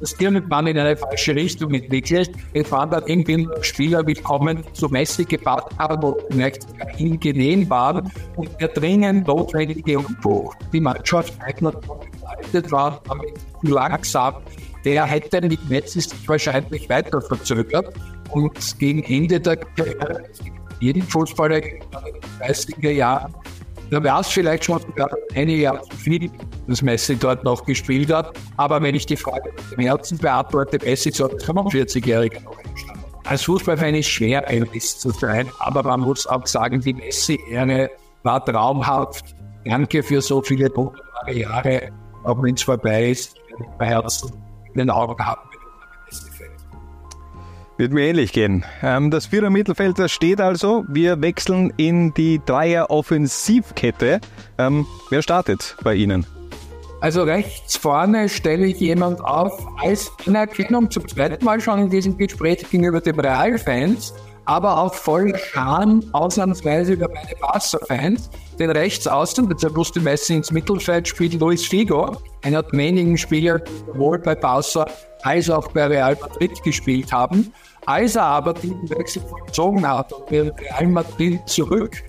das 0.00 0.14
irgendwann 0.20 0.66
in 0.66 0.78
eine 0.78 0.96
falsche 0.96 1.34
Richtung 1.34 1.72
entwickelt. 1.72 2.30
Es 2.52 2.70
waren 2.70 2.90
dann 2.90 3.04
irgendwie 3.06 3.48
Spieler 3.62 4.06
willkommen, 4.06 4.62
zu 4.74 4.88
Messi 4.88 5.24
gebaut 5.24 5.70
haben, 5.78 6.02
wo 6.02 6.16
vielleicht 6.30 6.66
ihm 6.98 7.18
genehen 7.18 7.68
waren 7.70 8.10
und 8.36 8.50
der 8.60 8.68
dringend 8.68 9.26
notwendige 9.26 9.98
Umbruch. 9.98 10.54
Die 10.72 10.80
Mannschaft 10.80 11.32
eigentlich 11.40 11.74
begleitet 11.76 12.70
war, 12.70 13.00
damit 13.08 13.32
langsam. 13.62 14.34
Der 14.86 15.04
hätte 15.04 15.40
mit 15.40 15.68
Messi 15.68 16.00
sich 16.00 16.28
wahrscheinlich 16.28 16.88
weiter 16.88 17.20
verzögert 17.20 17.92
und 18.30 18.78
gegen 18.78 19.02
Ende 19.02 19.40
der 19.40 19.56
Karriere 19.56 20.22
jeden 20.78 21.02
Fußballer 21.02 21.56
in 21.56 21.80
den 21.80 22.54
30er 22.54 22.90
Jahren, 22.90 23.34
da 23.90 24.00
wäre 24.00 24.20
es 24.20 24.28
vielleicht 24.28 24.64
schon 24.64 24.80
einige 25.34 25.62
Jahre 25.62 25.82
zu 25.82 25.96
viel, 25.96 26.30
dass 26.68 26.82
Messi 26.82 27.16
dort 27.16 27.42
noch 27.42 27.64
gespielt 27.64 28.12
hat. 28.12 28.38
Aber 28.58 28.80
wenn 28.80 28.94
ich 28.94 29.06
die 29.06 29.16
Frage 29.16 29.50
mit 29.56 29.72
dem 29.72 29.84
Herzen 29.86 30.18
beantworte, 30.18 30.78
Messi 30.84 31.10
so 31.10 31.30
als 31.30 31.44
45-Jähriger 31.44 32.44
noch 32.44 32.56
entstanden. 32.62 33.04
Als 33.24 33.42
Fußballfan 33.42 33.96
ist 33.96 34.06
schwer, 34.06 34.46
ein 34.46 34.68
Mist 34.72 35.00
zu 35.00 35.10
sein, 35.10 35.50
aber 35.58 35.82
man 35.82 35.98
muss 35.98 36.28
auch 36.28 36.46
sagen, 36.46 36.80
die 36.80 36.94
Messi-Ehre 36.94 37.90
war 38.22 38.44
traumhaft. 38.44 39.34
Danke 39.64 40.00
für 40.04 40.20
so 40.20 40.40
viele 40.42 40.70
wunderbare 40.76 41.32
Jahre, 41.32 41.90
auch 42.22 42.40
wenn 42.40 42.54
es 42.54 42.62
vorbei 42.62 43.10
ist, 43.10 43.36
bei 43.78 43.86
Herzen 43.86 44.45
den 44.76 44.90
Augen 44.90 45.24
haben. 45.24 45.48
Wird 47.78 47.92
mir 47.92 48.08
ähnlich 48.08 48.32
gehen. 48.32 48.64
Ähm, 48.82 49.10
das 49.10 49.26
Vierer 49.26 49.50
Mittelfeld 49.50 49.98
steht 50.10 50.40
also. 50.40 50.84
Wir 50.88 51.20
wechseln 51.20 51.74
in 51.76 52.14
die 52.14 52.40
Dreier 52.44 52.88
Offensivkette. 52.88 54.20
Ähm, 54.56 54.86
wer 55.10 55.20
startet 55.20 55.76
bei 55.84 55.94
Ihnen? 55.94 56.24
Also 57.02 57.24
rechts 57.24 57.76
vorne 57.76 58.30
stelle 58.30 58.66
ich 58.66 58.80
jemand 58.80 59.20
auf 59.22 59.66
als 59.78 60.10
Anerkennung 60.26 60.90
zum 60.90 61.06
zweiten 61.06 61.44
Mal 61.44 61.60
schon 61.60 61.80
in 61.80 61.90
diesem 61.90 62.16
Gespräch 62.16 62.68
gegenüber 62.70 63.02
den 63.02 63.20
Real-Fans, 63.20 64.14
aber 64.46 64.78
auch 64.78 64.94
voll 64.94 65.36
Scham 65.36 66.02
ausnahmsweise 66.12 66.94
über 66.94 67.08
meine 67.08 67.36
Barca-Fans. 67.38 68.30
Den 68.58 68.70
rechts 68.70 69.06
außen, 69.06 69.54
der 69.54 69.70
musste 69.72 70.00
Messi 70.00 70.34
ins 70.34 70.50
Mittelfeld 70.50 71.06
spielt 71.06 71.34
Luis 71.34 71.66
Figo, 71.66 72.16
einer 72.46 72.62
der 72.62 72.78
wenigen 72.78 73.18
Spieler, 73.18 73.58
die 73.58 73.72
sowohl 73.86 74.18
bei 74.20 74.36
Barca 74.36 74.86
als 75.22 75.50
auch 75.50 75.66
bei 75.72 75.86
Real 75.86 76.16
Madrid 76.20 76.62
gespielt 76.62 77.12
haben. 77.12 77.52
Als 77.86 78.14
er 78.14 78.22
aber 78.22 78.54
den 78.54 78.88
Wechsel 78.88 79.22
vollzogen 79.22 79.86
hat 79.86 80.12
und 80.12 80.30
mit 80.30 80.54
Real 80.60 80.86
Madrid 80.86 81.40
zurück 81.46 82.02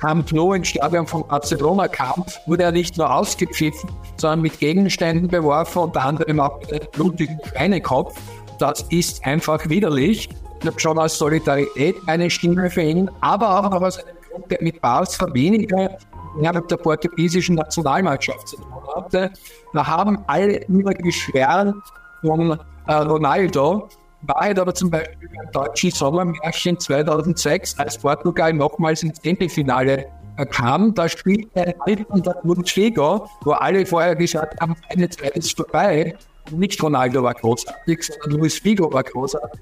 Camp 0.00 0.32
Nou 0.32 0.52
ins 0.52 0.68
Stadion 0.68 1.06
von 1.06 1.26
Barcelona 1.26 1.88
kam, 1.88 2.24
wurde 2.46 2.64
er 2.64 2.72
nicht 2.72 2.96
nur 2.96 3.12
ausgepfiffen, 3.12 3.90
sondern 4.16 4.42
mit 4.42 4.58
Gegenständen 4.58 5.28
beworfen, 5.28 5.78
unter 5.78 6.02
anderem 6.02 6.40
auch 6.40 6.60
mit 6.60 6.72
einem 6.72 6.88
blutigen 6.92 7.38
Schweinekopf. 7.44 8.18
Das 8.58 8.82
ist 8.90 9.24
einfach 9.24 9.68
widerlich. 9.68 10.28
Ich 10.60 10.66
habe 10.66 10.78
schon 10.78 10.98
als 10.98 11.18
Solidarität 11.18 11.96
eine 12.06 12.30
Stimme 12.30 12.70
für 12.70 12.82
ihn, 12.82 13.10
aber 13.20 13.58
auch 13.58 13.80
aus 13.80 13.98
einem 13.98 14.16
Grund, 14.30 14.50
der 14.50 14.58
mit 14.60 14.80
Barca 14.80 15.32
weniger 15.34 15.98
innerhalb 16.38 16.68
der 16.68 16.76
portugiesischen 16.76 17.56
Nationalmannschaft 17.56 18.48
zu 18.48 18.56
tun 18.56 18.72
hatte. 18.94 19.30
Da 19.72 19.86
haben 19.86 20.18
alle 20.26 20.56
immer 20.64 20.94
geschwärmt 20.94 21.76
von 22.20 22.58
äh, 22.86 22.92
Ronaldo, 22.94 23.88
Wahrheit 24.22 24.58
aber 24.58 24.74
zum 24.74 24.90
Beispiel 24.90 25.28
beim 25.36 25.50
deutschen 25.52 25.90
Sommermärchen 25.90 26.78
2006, 26.78 27.78
als 27.78 27.98
Portugal 27.98 28.52
nochmals 28.52 29.02
ins 29.02 29.20
Semifinale 29.20 30.06
äh, 30.36 30.46
kam, 30.46 30.94
da 30.94 31.08
spielte 31.08 31.74
der 31.86 32.34
Bundesliga, 32.42 33.26
wo 33.42 33.52
alle 33.52 33.84
vorher 33.84 34.14
gesagt 34.14 34.60
haben, 34.60 34.76
eine 34.88 35.08
Zeit 35.08 35.36
ist 35.36 35.56
vorbei. 35.56 36.16
nicht 36.50 36.82
Ronaldo 36.82 37.22
war 37.22 37.34
großartig, 37.34 38.02
sondern 38.02 38.40
Luis 38.40 38.58
Figo 38.58 38.92
war 38.92 39.02
großartig. 39.02 39.60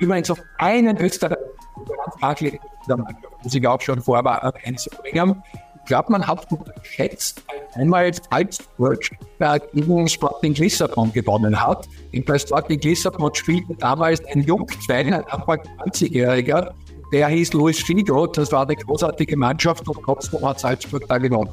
Übrigens 0.00 0.30
auf 0.30 0.40
einen 0.58 0.96
Österreicher, 0.98 1.38
da 2.88 2.96
muss 2.96 3.54
ich 3.54 3.66
auch 3.66 3.80
schon 3.80 4.00
vorwarnen, 4.00 4.52
einzubringen 4.64 5.42
glaube, 5.90 6.12
man 6.12 6.24
hat 6.26 6.46
unterschätzt, 6.52 7.42
einmal 7.74 8.12
Salzburg 8.14 9.10
gegen 9.72 10.06
Sporting 10.08 10.54
Lissabon 10.54 11.12
gewonnen 11.12 11.60
hat. 11.60 11.88
In 12.12 12.24
bei 12.24 12.38
Sporting 12.38 12.80
Lissabon 12.80 13.34
spielte 13.34 13.74
damals 13.74 14.24
ein 14.26 14.42
Jungzweig, 14.42 15.06
ein 15.08 15.14
Anfang 15.14 15.58
20-Jähriger, 15.84 16.70
der 17.12 17.28
hieß 17.28 17.52
Luis 17.54 17.82
Figo. 17.82 18.28
Das 18.28 18.52
war 18.52 18.66
eine 18.66 18.76
großartige 18.76 19.36
Mannschaft 19.36 19.88
und 19.88 19.98
trotzdem 20.04 20.46
hat 20.46 20.60
Salzburg 20.60 21.08
da 21.08 21.18
gewonnen. 21.18 21.50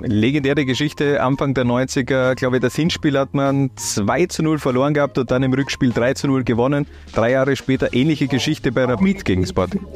Legendäre 0.00 0.64
Geschichte, 0.64 1.22
Anfang 1.22 1.54
der 1.54 1.64
90er, 1.64 2.34
glaube 2.34 2.56
ich, 2.56 2.62
das 2.62 2.74
Hinspiel 2.74 3.16
hat 3.16 3.32
man 3.32 3.70
2 3.76 4.26
zu 4.26 4.42
0 4.42 4.58
verloren 4.58 4.92
gehabt 4.94 5.18
und 5.18 5.30
dann 5.30 5.44
im 5.44 5.52
Rückspiel 5.52 5.92
3 5.92 6.14
zu 6.14 6.26
0 6.26 6.42
gewonnen. 6.42 6.86
Drei 7.12 7.30
Jahre 7.30 7.54
später 7.54 7.94
ähnliche 7.94 8.26
Geschichte 8.26 8.72
bei 8.72 8.84
Rapid 8.84 9.24
gegen 9.24 9.46
Sporting. 9.46 9.86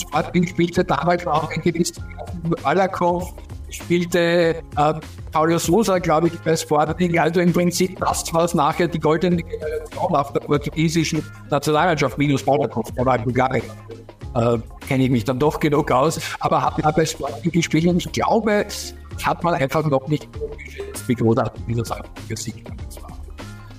Sporting 0.00 0.46
spielte 0.46 0.84
damals 0.84 1.26
auch 1.26 1.50
ein 1.50 1.60
gewisser 1.60 2.02
Alakov, 2.62 3.34
spielte 3.70 4.62
äh, 4.76 4.94
Paulo 5.32 5.58
Sousa, 5.58 5.98
glaube 5.98 6.28
ich, 6.28 6.38
bei 6.40 6.56
Sporting. 6.56 7.18
Also 7.18 7.40
im 7.40 7.52
Prinzip 7.52 7.98
das, 7.98 8.24
was 8.32 8.54
nachher 8.54 8.88
die 8.88 9.00
goldene 9.00 9.42
Generation 9.42 10.14
auf 10.14 10.32
der 10.32 10.40
portugiesischen 10.40 11.22
Nationalmannschaft 11.50 12.16
minus 12.18 12.42
Balakov, 12.44 12.90
der 12.92 13.04
war 13.04 13.18
Bulgarien 13.18 13.64
äh, 14.34 14.58
kenne 14.86 15.04
ich 15.04 15.10
mich 15.10 15.24
dann 15.24 15.38
doch 15.38 15.60
genug 15.60 15.90
aus, 15.90 16.20
aber 16.40 16.60
habe 16.62 16.82
bei 16.82 17.06
Sporting 17.06 17.52
gespielt 17.52 17.86
und 17.86 17.98
ich 17.98 18.12
glaube, 18.12 18.66
hat 19.22 19.44
man 19.44 19.54
einfach 19.54 19.86
noch 19.86 20.08
nicht 20.08 20.28
geschätzt, 20.58 21.08
wie 21.08 21.14
großartig 21.14 21.62
dieser 21.66 21.84
Salzburger 21.84 22.36
Sieg 22.36 22.64
war. 23.00 23.03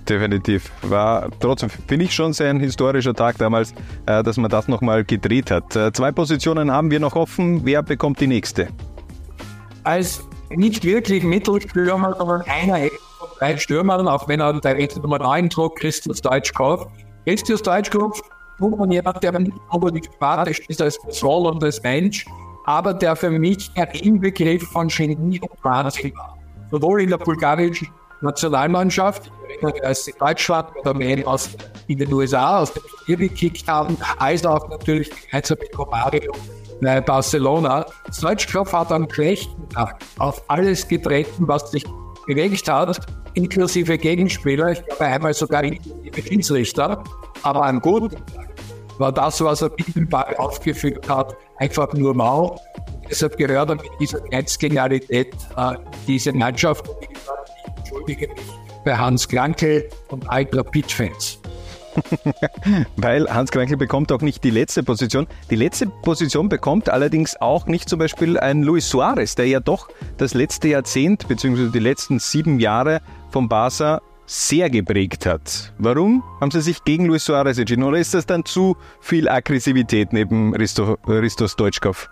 Definitiv. 0.09 0.71
War 0.83 1.29
trotzdem, 1.39 1.69
finde 1.69 2.05
ich 2.05 2.13
schon 2.13 2.33
sehr 2.33 2.49
ein 2.49 2.59
historischer 2.59 3.13
Tag 3.13 3.37
damals, 3.37 3.73
äh, 4.05 4.23
dass 4.23 4.37
man 4.37 4.49
das 4.49 4.67
nochmal 4.67 5.03
gedreht 5.03 5.51
hat. 5.51 5.75
Äh, 5.75 5.91
zwei 5.93 6.11
Positionen 6.11 6.71
haben 6.71 6.91
wir 6.91 6.99
noch 6.99 7.15
offen. 7.15 7.61
Wer 7.65 7.83
bekommt 7.83 8.19
die 8.19 8.27
nächste? 8.27 8.67
Als 9.83 10.23
nicht 10.49 10.83
wirklich 10.83 11.23
Mittelstürmer, 11.23 12.15
sondern 12.17 12.41
einer 12.43 12.89
drei 13.39 13.57
Stürmern, 13.57 14.07
auch 14.07 14.27
wenn 14.27 14.39
er 14.39 14.59
der 14.59 14.77
Nummer 15.01 15.19
9 15.19 15.49
trug, 15.49 15.75
Christus 15.75 16.21
Deutschkopf. 16.21 16.87
Christus 17.25 17.61
Deutschkopf, 17.61 18.21
man 18.59 18.91
jemand, 18.91 19.21
der 19.23 19.37
nicht 19.39 19.53
unbedingt 19.69 20.05
sympathisch 20.05 20.61
ist 20.67 20.81
als 20.81 20.99
Person 21.01 21.47
und 21.47 21.63
als 21.63 21.81
Mensch, 21.83 22.25
aber 22.65 22.93
der 22.93 23.15
für 23.15 23.29
mich 23.29 23.71
der 23.73 23.93
Inbegriff 24.03 24.63
von 24.63 24.87
Genie 24.87 25.39
und 25.39 25.63
Wahnsinn 25.63 26.13
war. 26.15 26.37
Sowohl 26.71 27.01
in 27.01 27.09
der 27.09 27.17
bulgarischen 27.17 27.87
Nationalmannschaft, 28.25 29.31
als 29.83 30.05
Deutschland 30.19 30.67
oder 30.77 30.93
mehr 30.93 31.27
aus 31.27 31.49
in 31.87 31.97
den 31.97 32.11
USA 32.11 32.59
aus 32.59 32.73
dem 32.73 32.83
Turnier 32.83 33.29
gekickt 33.29 33.67
haben, 33.67 33.97
als 34.17 34.45
auch 34.45 34.67
natürlich 34.69 35.09
gemeinsam 35.09 35.57
mit 35.59 35.77
Romario 35.77 36.33
bei 36.81 37.01
Barcelona. 37.01 37.85
Deutschkopf 38.21 38.73
hat 38.73 38.91
am 38.91 39.09
schlechten 39.09 39.69
Tag 39.69 39.99
auf 40.17 40.43
alles 40.47 40.87
getreten, 40.87 41.47
was 41.47 41.71
sich 41.71 41.85
bewegt 42.27 42.67
hat, 42.67 42.99
inklusive 43.33 43.97
Gegenspieler, 43.97 44.71
ich 44.71 44.85
glaube 44.85 45.05
einmal 45.05 45.33
sogar 45.33 45.63
inklusive 45.63 46.21
Schiedsrichter, 46.21 47.03
aber 47.43 47.65
am 47.65 47.79
guten 47.79 48.15
Tag 48.15 48.49
war 48.97 49.11
das, 49.11 49.41
was 49.41 49.61
er 49.61 49.71
mit 49.77 49.95
dem 49.95 50.07
Ball 50.07 50.35
aufgeführt 50.37 51.07
hat, 51.09 51.35
einfach 51.57 51.93
nur 51.93 52.13
mau. 52.13 52.59
Deshalb 53.09 53.37
gehört 53.37 53.69
er 53.69 53.75
mit 53.75 53.91
dieser 53.99 54.19
Grenzgenialität 54.21 55.35
äh, 55.57 55.75
diese 56.07 56.33
Mannschaft. 56.33 56.87
Und 56.87 56.97
bei 58.83 58.97
Hans 58.97 59.27
Krankel 59.27 59.89
und 60.09 60.29
all 60.29 60.47
Rapid-Fans. 60.51 61.39
Weil 62.97 63.27
Hans 63.33 63.51
Krankel 63.51 63.77
bekommt 63.77 64.11
auch 64.11 64.21
nicht 64.21 64.43
die 64.43 64.49
letzte 64.49 64.83
Position. 64.83 65.27
Die 65.49 65.55
letzte 65.55 65.87
Position 65.87 66.49
bekommt 66.49 66.89
allerdings 66.89 67.39
auch 67.39 67.67
nicht 67.67 67.89
zum 67.89 67.99
Beispiel 67.99 68.37
ein 68.37 68.63
Luis 68.63 68.89
Suarez, 68.89 69.35
der 69.35 69.47
ja 69.47 69.59
doch 69.59 69.89
das 70.17 70.33
letzte 70.33 70.69
Jahrzehnt 70.69 71.27
bzw. 71.27 71.69
die 71.69 71.79
letzten 71.79 72.19
sieben 72.19 72.59
Jahre 72.59 73.01
vom 73.31 73.49
Barca 73.49 74.01
sehr 74.25 74.69
geprägt 74.69 75.25
hat. 75.25 75.73
Warum 75.77 76.23
haben 76.41 76.51
Sie 76.51 76.61
sich 76.61 76.83
gegen 76.83 77.05
Luis 77.05 77.25
Suarez 77.25 77.57
entschieden? 77.57 77.83
Oder 77.83 77.99
ist 77.99 78.13
das 78.13 78.25
dann 78.25 78.43
zu 78.43 78.75
viel 78.99 79.29
Aggressivität 79.29 80.13
neben 80.13 80.55
Risto, 80.55 80.97
Ristos 81.07 81.55
Deutschkopf? 81.55 82.09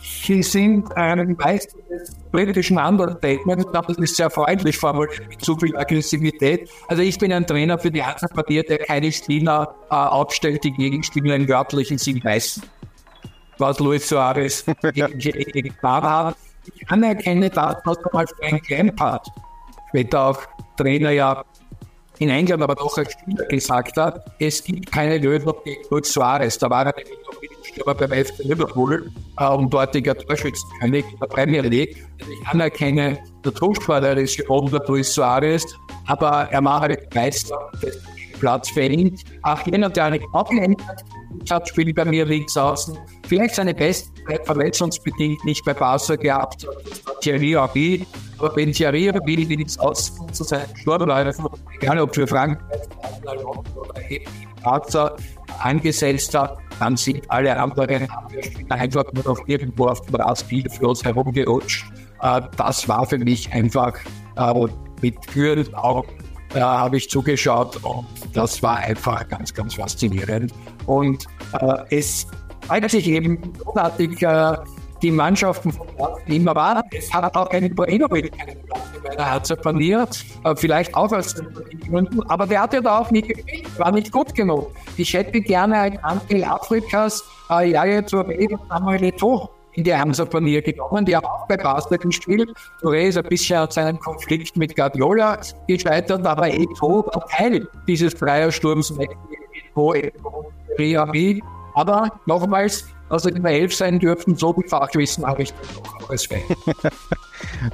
Sie 0.00 0.42
sind 0.42 0.96
ein 0.96 1.36
Meister 1.38 1.78
des 1.90 2.14
politischen 2.30 2.78
Understatements. 2.78 3.64
Ich 3.64 3.70
glaube, 3.70 3.88
das 3.88 3.98
ist 3.98 4.16
sehr 4.16 4.30
freundlich 4.30 4.76
formuliert, 4.76 5.28
mit 5.28 5.44
zu 5.44 5.56
viel 5.56 5.76
Aggressivität. 5.76 6.70
Also 6.88 7.02
ich 7.02 7.18
bin 7.18 7.32
ein 7.32 7.46
Trainer 7.46 7.78
für 7.78 7.90
die 7.90 8.02
Einzelpartie, 8.02 8.62
der 8.62 8.78
keine 8.78 9.10
Spieler 9.12 9.74
äh, 9.90 9.94
aufstellt, 9.94 10.64
die 10.64 10.72
Gegenspieler 10.72 11.36
im 11.36 11.48
wörtlichen 11.48 11.98
Sinn 11.98 12.20
meisten. 12.22 12.62
Was 13.58 13.78
Luis 13.78 14.08
Suarez 14.08 14.64
getan 14.82 16.02
hat. 16.02 16.36
Ich 16.74 16.88
anerkenne 16.90 17.50
das, 17.50 17.76
was 17.84 17.98
mal 18.12 18.26
Frank 18.26 18.70
Lampard, 18.70 19.26
später 19.88 20.26
auch 20.28 20.40
Trainer 20.76 21.10
ja 21.10 21.44
in 22.18 22.28
England, 22.28 22.62
aber 22.62 22.74
doch 22.74 22.96
als 22.96 23.12
Spieler 23.12 23.44
gesagt 23.46 23.96
hat, 23.96 24.24
es 24.38 24.62
gibt 24.62 24.92
keine 24.92 25.18
Lösung 25.18 25.54
gegen 25.64 25.82
Luis 25.90 26.12
Suarez. 26.12 26.56
Da 26.58 26.70
war 26.70 26.86
er 26.86 26.94
nämlich 26.96 27.18
noch 27.26 27.41
Mittelstürmer 27.62 27.94
beim 27.94 28.10
FC 28.24 28.44
Liverpool 28.44 29.10
äh, 29.38 29.48
und 29.48 29.72
dortiger 29.72 30.16
Torschützenkönig 30.16 31.04
der 31.20 31.26
Premier 31.26 31.62
League. 31.62 32.04
Ich 32.18 32.48
anerkenne, 32.48 33.18
der 33.44 33.54
Torschwader 33.54 34.16
ist 34.16 34.36
geworden 34.36 34.78
Luis 34.86 35.14
Suarez, 35.14 35.64
aber 36.06 36.48
er 36.50 36.60
macht 36.60 36.82
halt 36.82 37.14
Meister 37.14 37.70
des 37.82 38.00
Platz 38.38 38.70
für 38.70 38.82
ihn. 38.82 39.16
Auch 39.42 39.64
jener, 39.66 39.90
der 39.90 40.06
eine 40.06 40.20
abgeändert 40.32 41.04
hat, 41.50 41.68
spielt 41.68 41.94
bei 41.94 42.04
mir 42.04 42.24
links 42.24 42.56
außen. 42.56 42.98
Vielleicht 43.26 43.54
seine 43.54 43.74
beste 43.74 44.10
verletzungsbedingt 44.44 45.44
nicht 45.44 45.64
bei 45.64 45.74
Barca 45.74 46.16
gehabt, 46.16 46.66
Thierry 47.20 47.52
Henry. 47.52 48.06
Aber 48.38 48.54
wenn 48.56 48.72
Thierry 48.72 49.04
Henry 49.04 49.44
links 49.44 49.78
außen 49.78 50.32
zu 50.32 50.44
seinen 50.44 50.76
Sturmläufen, 50.76 51.46
egal 51.80 52.00
ob 52.00 52.14
für 52.14 52.26
Frankreich 52.26 52.80
oder 53.24 53.40
Barca, 54.62 55.16
angesetzt 55.60 56.34
hat, 56.34 56.58
dann 56.82 56.96
sind 56.96 57.22
alle 57.30 57.56
anderen 57.56 58.08
einfach 58.68 59.04
nur 59.12 59.24
noch 59.24 59.38
irgendwo 59.46 59.86
auf 59.86 60.00
dem 60.02 60.16
Rasenspiel 60.16 60.68
für 60.68 60.88
uns 60.88 61.04
herumgerutscht. 61.04 61.86
Äh, 62.22 62.40
das 62.56 62.88
war 62.88 63.06
für 63.06 63.18
mich 63.18 63.52
einfach 63.52 63.94
äh, 64.36 64.66
mit 65.00 65.26
kühlen 65.28 65.72
Augen 65.74 66.08
äh, 66.54 66.60
habe 66.60 66.96
ich 66.96 67.08
zugeschaut 67.08 67.76
und 67.84 68.04
das 68.34 68.62
war 68.62 68.78
einfach 68.78 69.26
ganz, 69.28 69.54
ganz 69.54 69.74
faszinierend. 69.74 70.52
Und 70.86 71.24
äh, 71.60 71.96
es 71.96 72.26
zeigt 72.66 72.90
sich 72.90 73.06
eben 73.06 73.40
großartig, 73.58 74.20
äh, 74.22 74.56
die 75.02 75.10
Mannschaften 75.10 75.72
von 75.72 75.86
immer 76.26 76.54
waren. 76.54 76.82
Es 76.92 77.12
hat 77.12 77.34
auch 77.36 77.48
keine 77.48 77.68
Platz 77.70 77.90
in 77.90 78.00
meiner 79.08 79.32
Herzen 79.32 79.56
verliert, 79.58 80.24
vielleicht 80.56 80.94
auch 80.94 81.12
aus 81.12 81.34
Gründen, 81.88 82.22
aber 82.28 82.46
der 82.46 82.62
hat 82.62 82.72
ja 82.72 82.80
da 82.80 83.00
auch 83.00 83.10
nicht 83.10 83.28
gespielt, 83.28 83.78
war 83.78 83.92
nicht 83.92 84.12
gut 84.12 84.34
genug. 84.34 84.70
Ich 84.96 85.12
hätte 85.12 85.40
gerne 85.40 85.78
ein 85.78 85.98
Anteil 86.04 86.44
Afrikas, 86.44 87.24
äh, 87.50 87.70
ja, 87.70 87.84
jetzt 87.84 88.10
so 88.10 88.24
Samuel 88.68 89.02
Eto'o 89.02 89.48
in 89.74 89.84
die 89.84 89.94
Hamza-Turnier 89.94 90.62
gekommen. 90.62 91.04
Die 91.04 91.16
auch 91.16 91.46
bei 91.48 91.56
Basler 91.56 91.98
gespielt. 91.98 92.50
Touré 92.80 93.08
ist 93.08 93.18
ein 93.18 93.24
bisschen 93.24 93.58
aus 93.58 93.74
seinem 93.74 93.98
Konflikt 93.98 94.56
mit 94.56 94.76
Guardiola 94.76 95.38
gescheitert, 95.66 96.26
aber 96.26 96.48
Eto 96.48 97.06
war 97.06 97.26
Teil 97.28 97.66
dieses 97.86 98.14
Dreiersturms 98.14 98.92
Eto, 98.98 99.94
Eto, 99.94 100.52
Riami. 100.78 101.42
Aber 101.74 102.10
nochmals, 102.26 102.86
also 103.12 103.28
immer 103.28 103.50
elf 103.50 103.74
sein 103.74 103.98
dürften, 103.98 104.36
so 104.36 104.52
viel 104.54 104.66
Fachwissen 104.66 105.26
habe 105.26 105.42
ich 105.42 105.52
doch 105.52 106.10
als 106.10 106.26
Fan. 106.26 106.40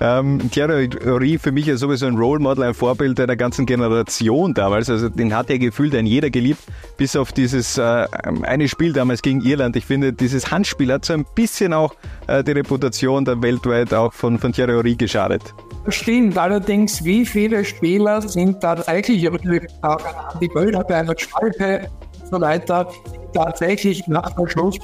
ähm, 0.00 0.50
Thierry 0.50 1.38
für 1.38 1.52
mich 1.52 1.66
ja 1.66 1.76
sowieso 1.76 2.06
ein 2.06 2.16
Role 2.16 2.40
Model, 2.40 2.64
ein 2.64 2.74
Vorbild 2.74 3.20
einer 3.20 3.36
ganzen 3.36 3.64
Generation 3.64 4.52
damals. 4.52 4.90
Also 4.90 5.08
den 5.08 5.34
hat 5.34 5.48
er 5.50 5.58
gefühlt 5.58 5.94
ein 5.94 6.06
jeder 6.06 6.30
geliebt, 6.30 6.60
bis 6.96 7.14
auf 7.14 7.32
dieses 7.32 7.78
äh, 7.78 8.06
eine 8.42 8.68
Spiel 8.68 8.92
damals 8.92 9.22
gegen 9.22 9.40
Irland. 9.40 9.76
Ich 9.76 9.86
finde, 9.86 10.12
dieses 10.12 10.50
Handspiel 10.50 10.92
hat 10.92 11.04
so 11.04 11.12
ein 11.12 11.24
bisschen 11.34 11.72
auch 11.72 11.94
äh, 12.26 12.42
die 12.42 12.52
Reputation 12.52 13.24
der 13.24 13.40
weltweit 13.40 13.94
auch 13.94 14.12
von, 14.12 14.38
von 14.38 14.52
Thierry 14.52 14.96
geschadet. 14.96 15.54
Stimmt, 15.88 16.36
allerdings, 16.36 17.04
wie 17.04 17.24
viele 17.24 17.64
Spieler 17.64 18.20
sind 18.20 18.60
tatsächlich 18.60 19.28
auch 19.28 20.04
an 20.04 20.38
die 20.40 20.48
Böller 20.48 20.82
bei 20.84 20.96
einer 20.96 21.14
Schwalbe 21.16 21.88
und 22.20 22.28
so 22.28 22.40
weiter 22.40 22.88
tatsächlich 23.32 24.06
nach 24.06 24.30
dem 24.34 24.48
Schluss 24.48 24.76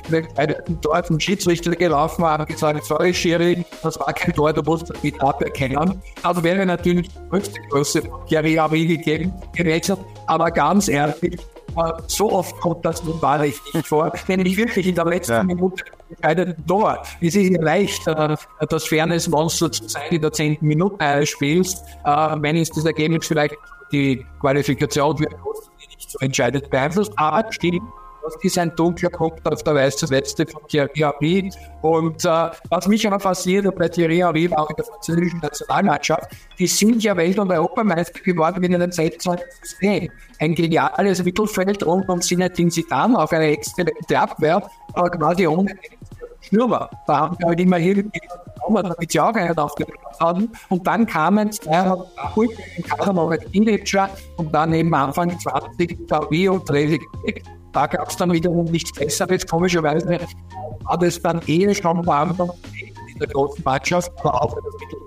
dort 0.80 1.10
ein 1.10 1.20
Schiedsrichter 1.20 1.72
gelaufen 1.72 2.24
haben, 2.24 2.46
gesagt, 2.46 2.84
sorry 2.84 3.14
Schiri, 3.14 3.64
das 3.82 3.98
war 3.98 4.12
kein 4.12 4.34
Tor, 4.34 4.52
du 4.52 4.62
musst 4.62 4.90
das 4.90 5.02
mit 5.02 5.20
aberkennen. 5.22 6.00
Also 6.22 6.42
wäre 6.42 6.64
natürlich 6.66 7.08
die 7.08 7.28
größte 7.30 7.60
Größe 7.70 8.02
Henry 8.28 8.86
gegeben 8.86 9.32
gewesen, 9.54 9.96
aber 10.26 10.50
ganz 10.50 10.88
ehrlich, 10.88 11.38
so 12.06 12.32
oft 12.32 12.56
kommt 12.60 12.84
das 12.84 13.02
nun 13.04 13.20
wahr 13.20 13.38
nicht 13.38 13.60
vor. 13.84 14.12
Wenn 14.26 14.44
ich 14.46 14.56
wirklich 14.56 14.86
in 14.86 14.94
der 14.94 15.06
letzten 15.06 15.32
ja. 15.32 15.42
Minute 15.42 15.84
entscheidenden 16.10 16.66
Tor, 16.66 17.02
es 17.20 17.34
ist 17.34 17.50
ja 17.50 17.60
leicht, 17.60 18.06
äh, 18.06 18.36
das 18.68 18.84
Fairness-Monster 18.84 19.72
zu 19.72 19.88
sein 19.88 20.02
in 20.10 20.20
der 20.20 20.32
zehnten 20.32 20.66
Minute 20.66 21.00
eines 21.00 21.30
Spiels, 21.30 21.82
äh, 22.04 22.36
wenn 22.38 22.56
es 22.56 22.70
das 22.70 22.84
Ergebnis 22.84 23.26
vielleicht 23.26 23.56
die 23.92 24.24
Qualifikation 24.40 25.18
wird, 25.18 25.34
nicht 25.96 26.10
so 26.10 26.18
entscheidet 26.20 26.70
beeinflusst, 26.70 27.12
aber 27.16 27.50
stimmt, 27.52 27.82
das 28.24 28.36
ist 28.42 28.58
ein 28.58 28.74
dunkler 28.74 29.10
Punkt 29.10 29.46
auf 29.46 29.62
der 29.62 29.74
weißen 29.74 30.08
Weste 30.10 30.46
von 30.46 30.66
Thierry 30.68 30.90
Henry. 30.94 31.50
Und 31.82 32.24
äh, 32.24 32.50
was 32.70 32.88
mich 32.88 33.06
aber 33.06 33.20
fasziniert 33.20 33.74
bei 33.76 33.88
Thierry 33.88 34.18
Henry 34.18 34.50
auch 34.54 34.70
in 34.70 34.76
der 34.76 34.84
französischen 34.84 35.40
Nationalmannschaft, 35.40 36.30
die 36.58 36.66
sind 36.66 37.02
ja 37.02 37.16
Welt- 37.16 37.38
und 37.38 37.50
Europameister 37.50 38.20
geworden 38.20 38.60
mit 38.60 38.74
einem 38.74 38.90
System. 38.90 40.10
Ein 40.38 40.54
geniales 40.54 41.22
Mittelfeld 41.22 41.82
und 41.82 42.08
um 42.08 42.20
Zinedine 42.20 42.70
Zidane 42.70 43.18
auf 43.18 43.32
eine 43.32 43.48
exzellente 43.48 44.18
Abwehr, 44.18 44.68
aber 44.94 45.10
quasi 45.10 45.46
ohne 45.46 45.74
Stürmer. 46.40 46.90
Da 47.06 47.18
haben 47.18 47.36
wir 47.38 47.48
halt 47.48 47.60
immer 47.60 47.76
hier 47.76 48.04
damit 48.68 49.12
sie 49.12 49.20
auch 49.20 49.34
einen 49.34 49.56
aufgebracht 49.58 50.20
haben. 50.20 50.50
Und 50.70 50.86
dann 50.86 51.06
kamen 51.06 51.52
zwei 51.52 51.90
ruhig 52.34 52.50
in 52.76 52.84
Kader 52.84 53.30
ein 53.30 53.52
Teenager 53.52 54.08
und 54.36 54.54
dann 54.54 54.72
eben 54.72 54.94
Anfang 54.94 55.38
20 55.38 56.08
Tavi 56.08 56.48
und 56.48 56.66
Trevik 56.66 57.02
da 57.74 57.86
gab 57.86 58.08
es 58.08 58.16
dann 58.16 58.32
wiederum 58.32 58.64
nichts 58.66 58.92
Besseres. 58.92 59.46
Komischerweise 59.46 60.20
war 60.84 60.98
das 60.98 61.20
dann 61.20 61.40
eh 61.46 61.74
schon 61.74 62.08
am 62.08 62.50
in 63.12 63.18
der 63.18 63.28
großen 63.28 63.62
Mannschaft, 63.64 64.12
aber 64.20 64.42
auch 64.42 64.54
das 64.54 64.64
Mittelfeld. 64.80 65.03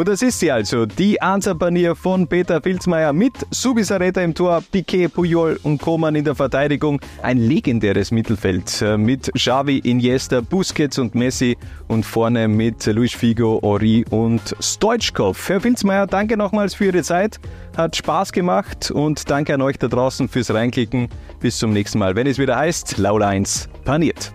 Und 0.00 0.08
das 0.08 0.22
ist 0.22 0.40
sie 0.40 0.50
also, 0.50 0.86
die 0.86 1.20
Ansapanier 1.20 1.94
von 1.94 2.26
Peter 2.26 2.62
Filzmeier 2.62 3.12
mit 3.12 3.34
Subisareta 3.50 4.22
im 4.22 4.32
Tor, 4.32 4.62
Piquet, 4.72 5.08
Puyol 5.08 5.60
und 5.62 5.76
Koman 5.76 6.14
in 6.14 6.24
der 6.24 6.34
Verteidigung. 6.34 7.02
Ein 7.20 7.36
legendäres 7.36 8.10
Mittelfeld 8.10 8.80
äh, 8.80 8.96
mit 8.96 9.30
Xavi, 9.34 9.76
Iniesta, 9.80 10.40
Busquets 10.40 10.98
und 10.98 11.14
Messi 11.14 11.58
und 11.86 12.06
vorne 12.06 12.48
mit 12.48 12.86
Luis 12.86 13.12
Figo, 13.12 13.58
Ori 13.60 14.06
und 14.08 14.56
Stoichkov. 14.58 15.46
Herr 15.46 15.60
Filzmeier, 15.60 16.06
danke 16.06 16.38
nochmals 16.38 16.72
für 16.72 16.86
Ihre 16.86 17.02
Zeit. 17.02 17.38
Hat 17.76 17.94
Spaß 17.94 18.32
gemacht 18.32 18.90
und 18.90 19.28
danke 19.28 19.52
an 19.52 19.60
euch 19.60 19.76
da 19.76 19.88
draußen 19.88 20.30
fürs 20.30 20.50
Reinklicken. 20.50 21.10
Bis 21.40 21.58
zum 21.58 21.74
nächsten 21.74 21.98
Mal, 21.98 22.16
wenn 22.16 22.26
es 22.26 22.38
wieder 22.38 22.56
heißt, 22.56 22.96
Laula 22.96 23.28
1 23.28 23.68
paniert. 23.84 24.32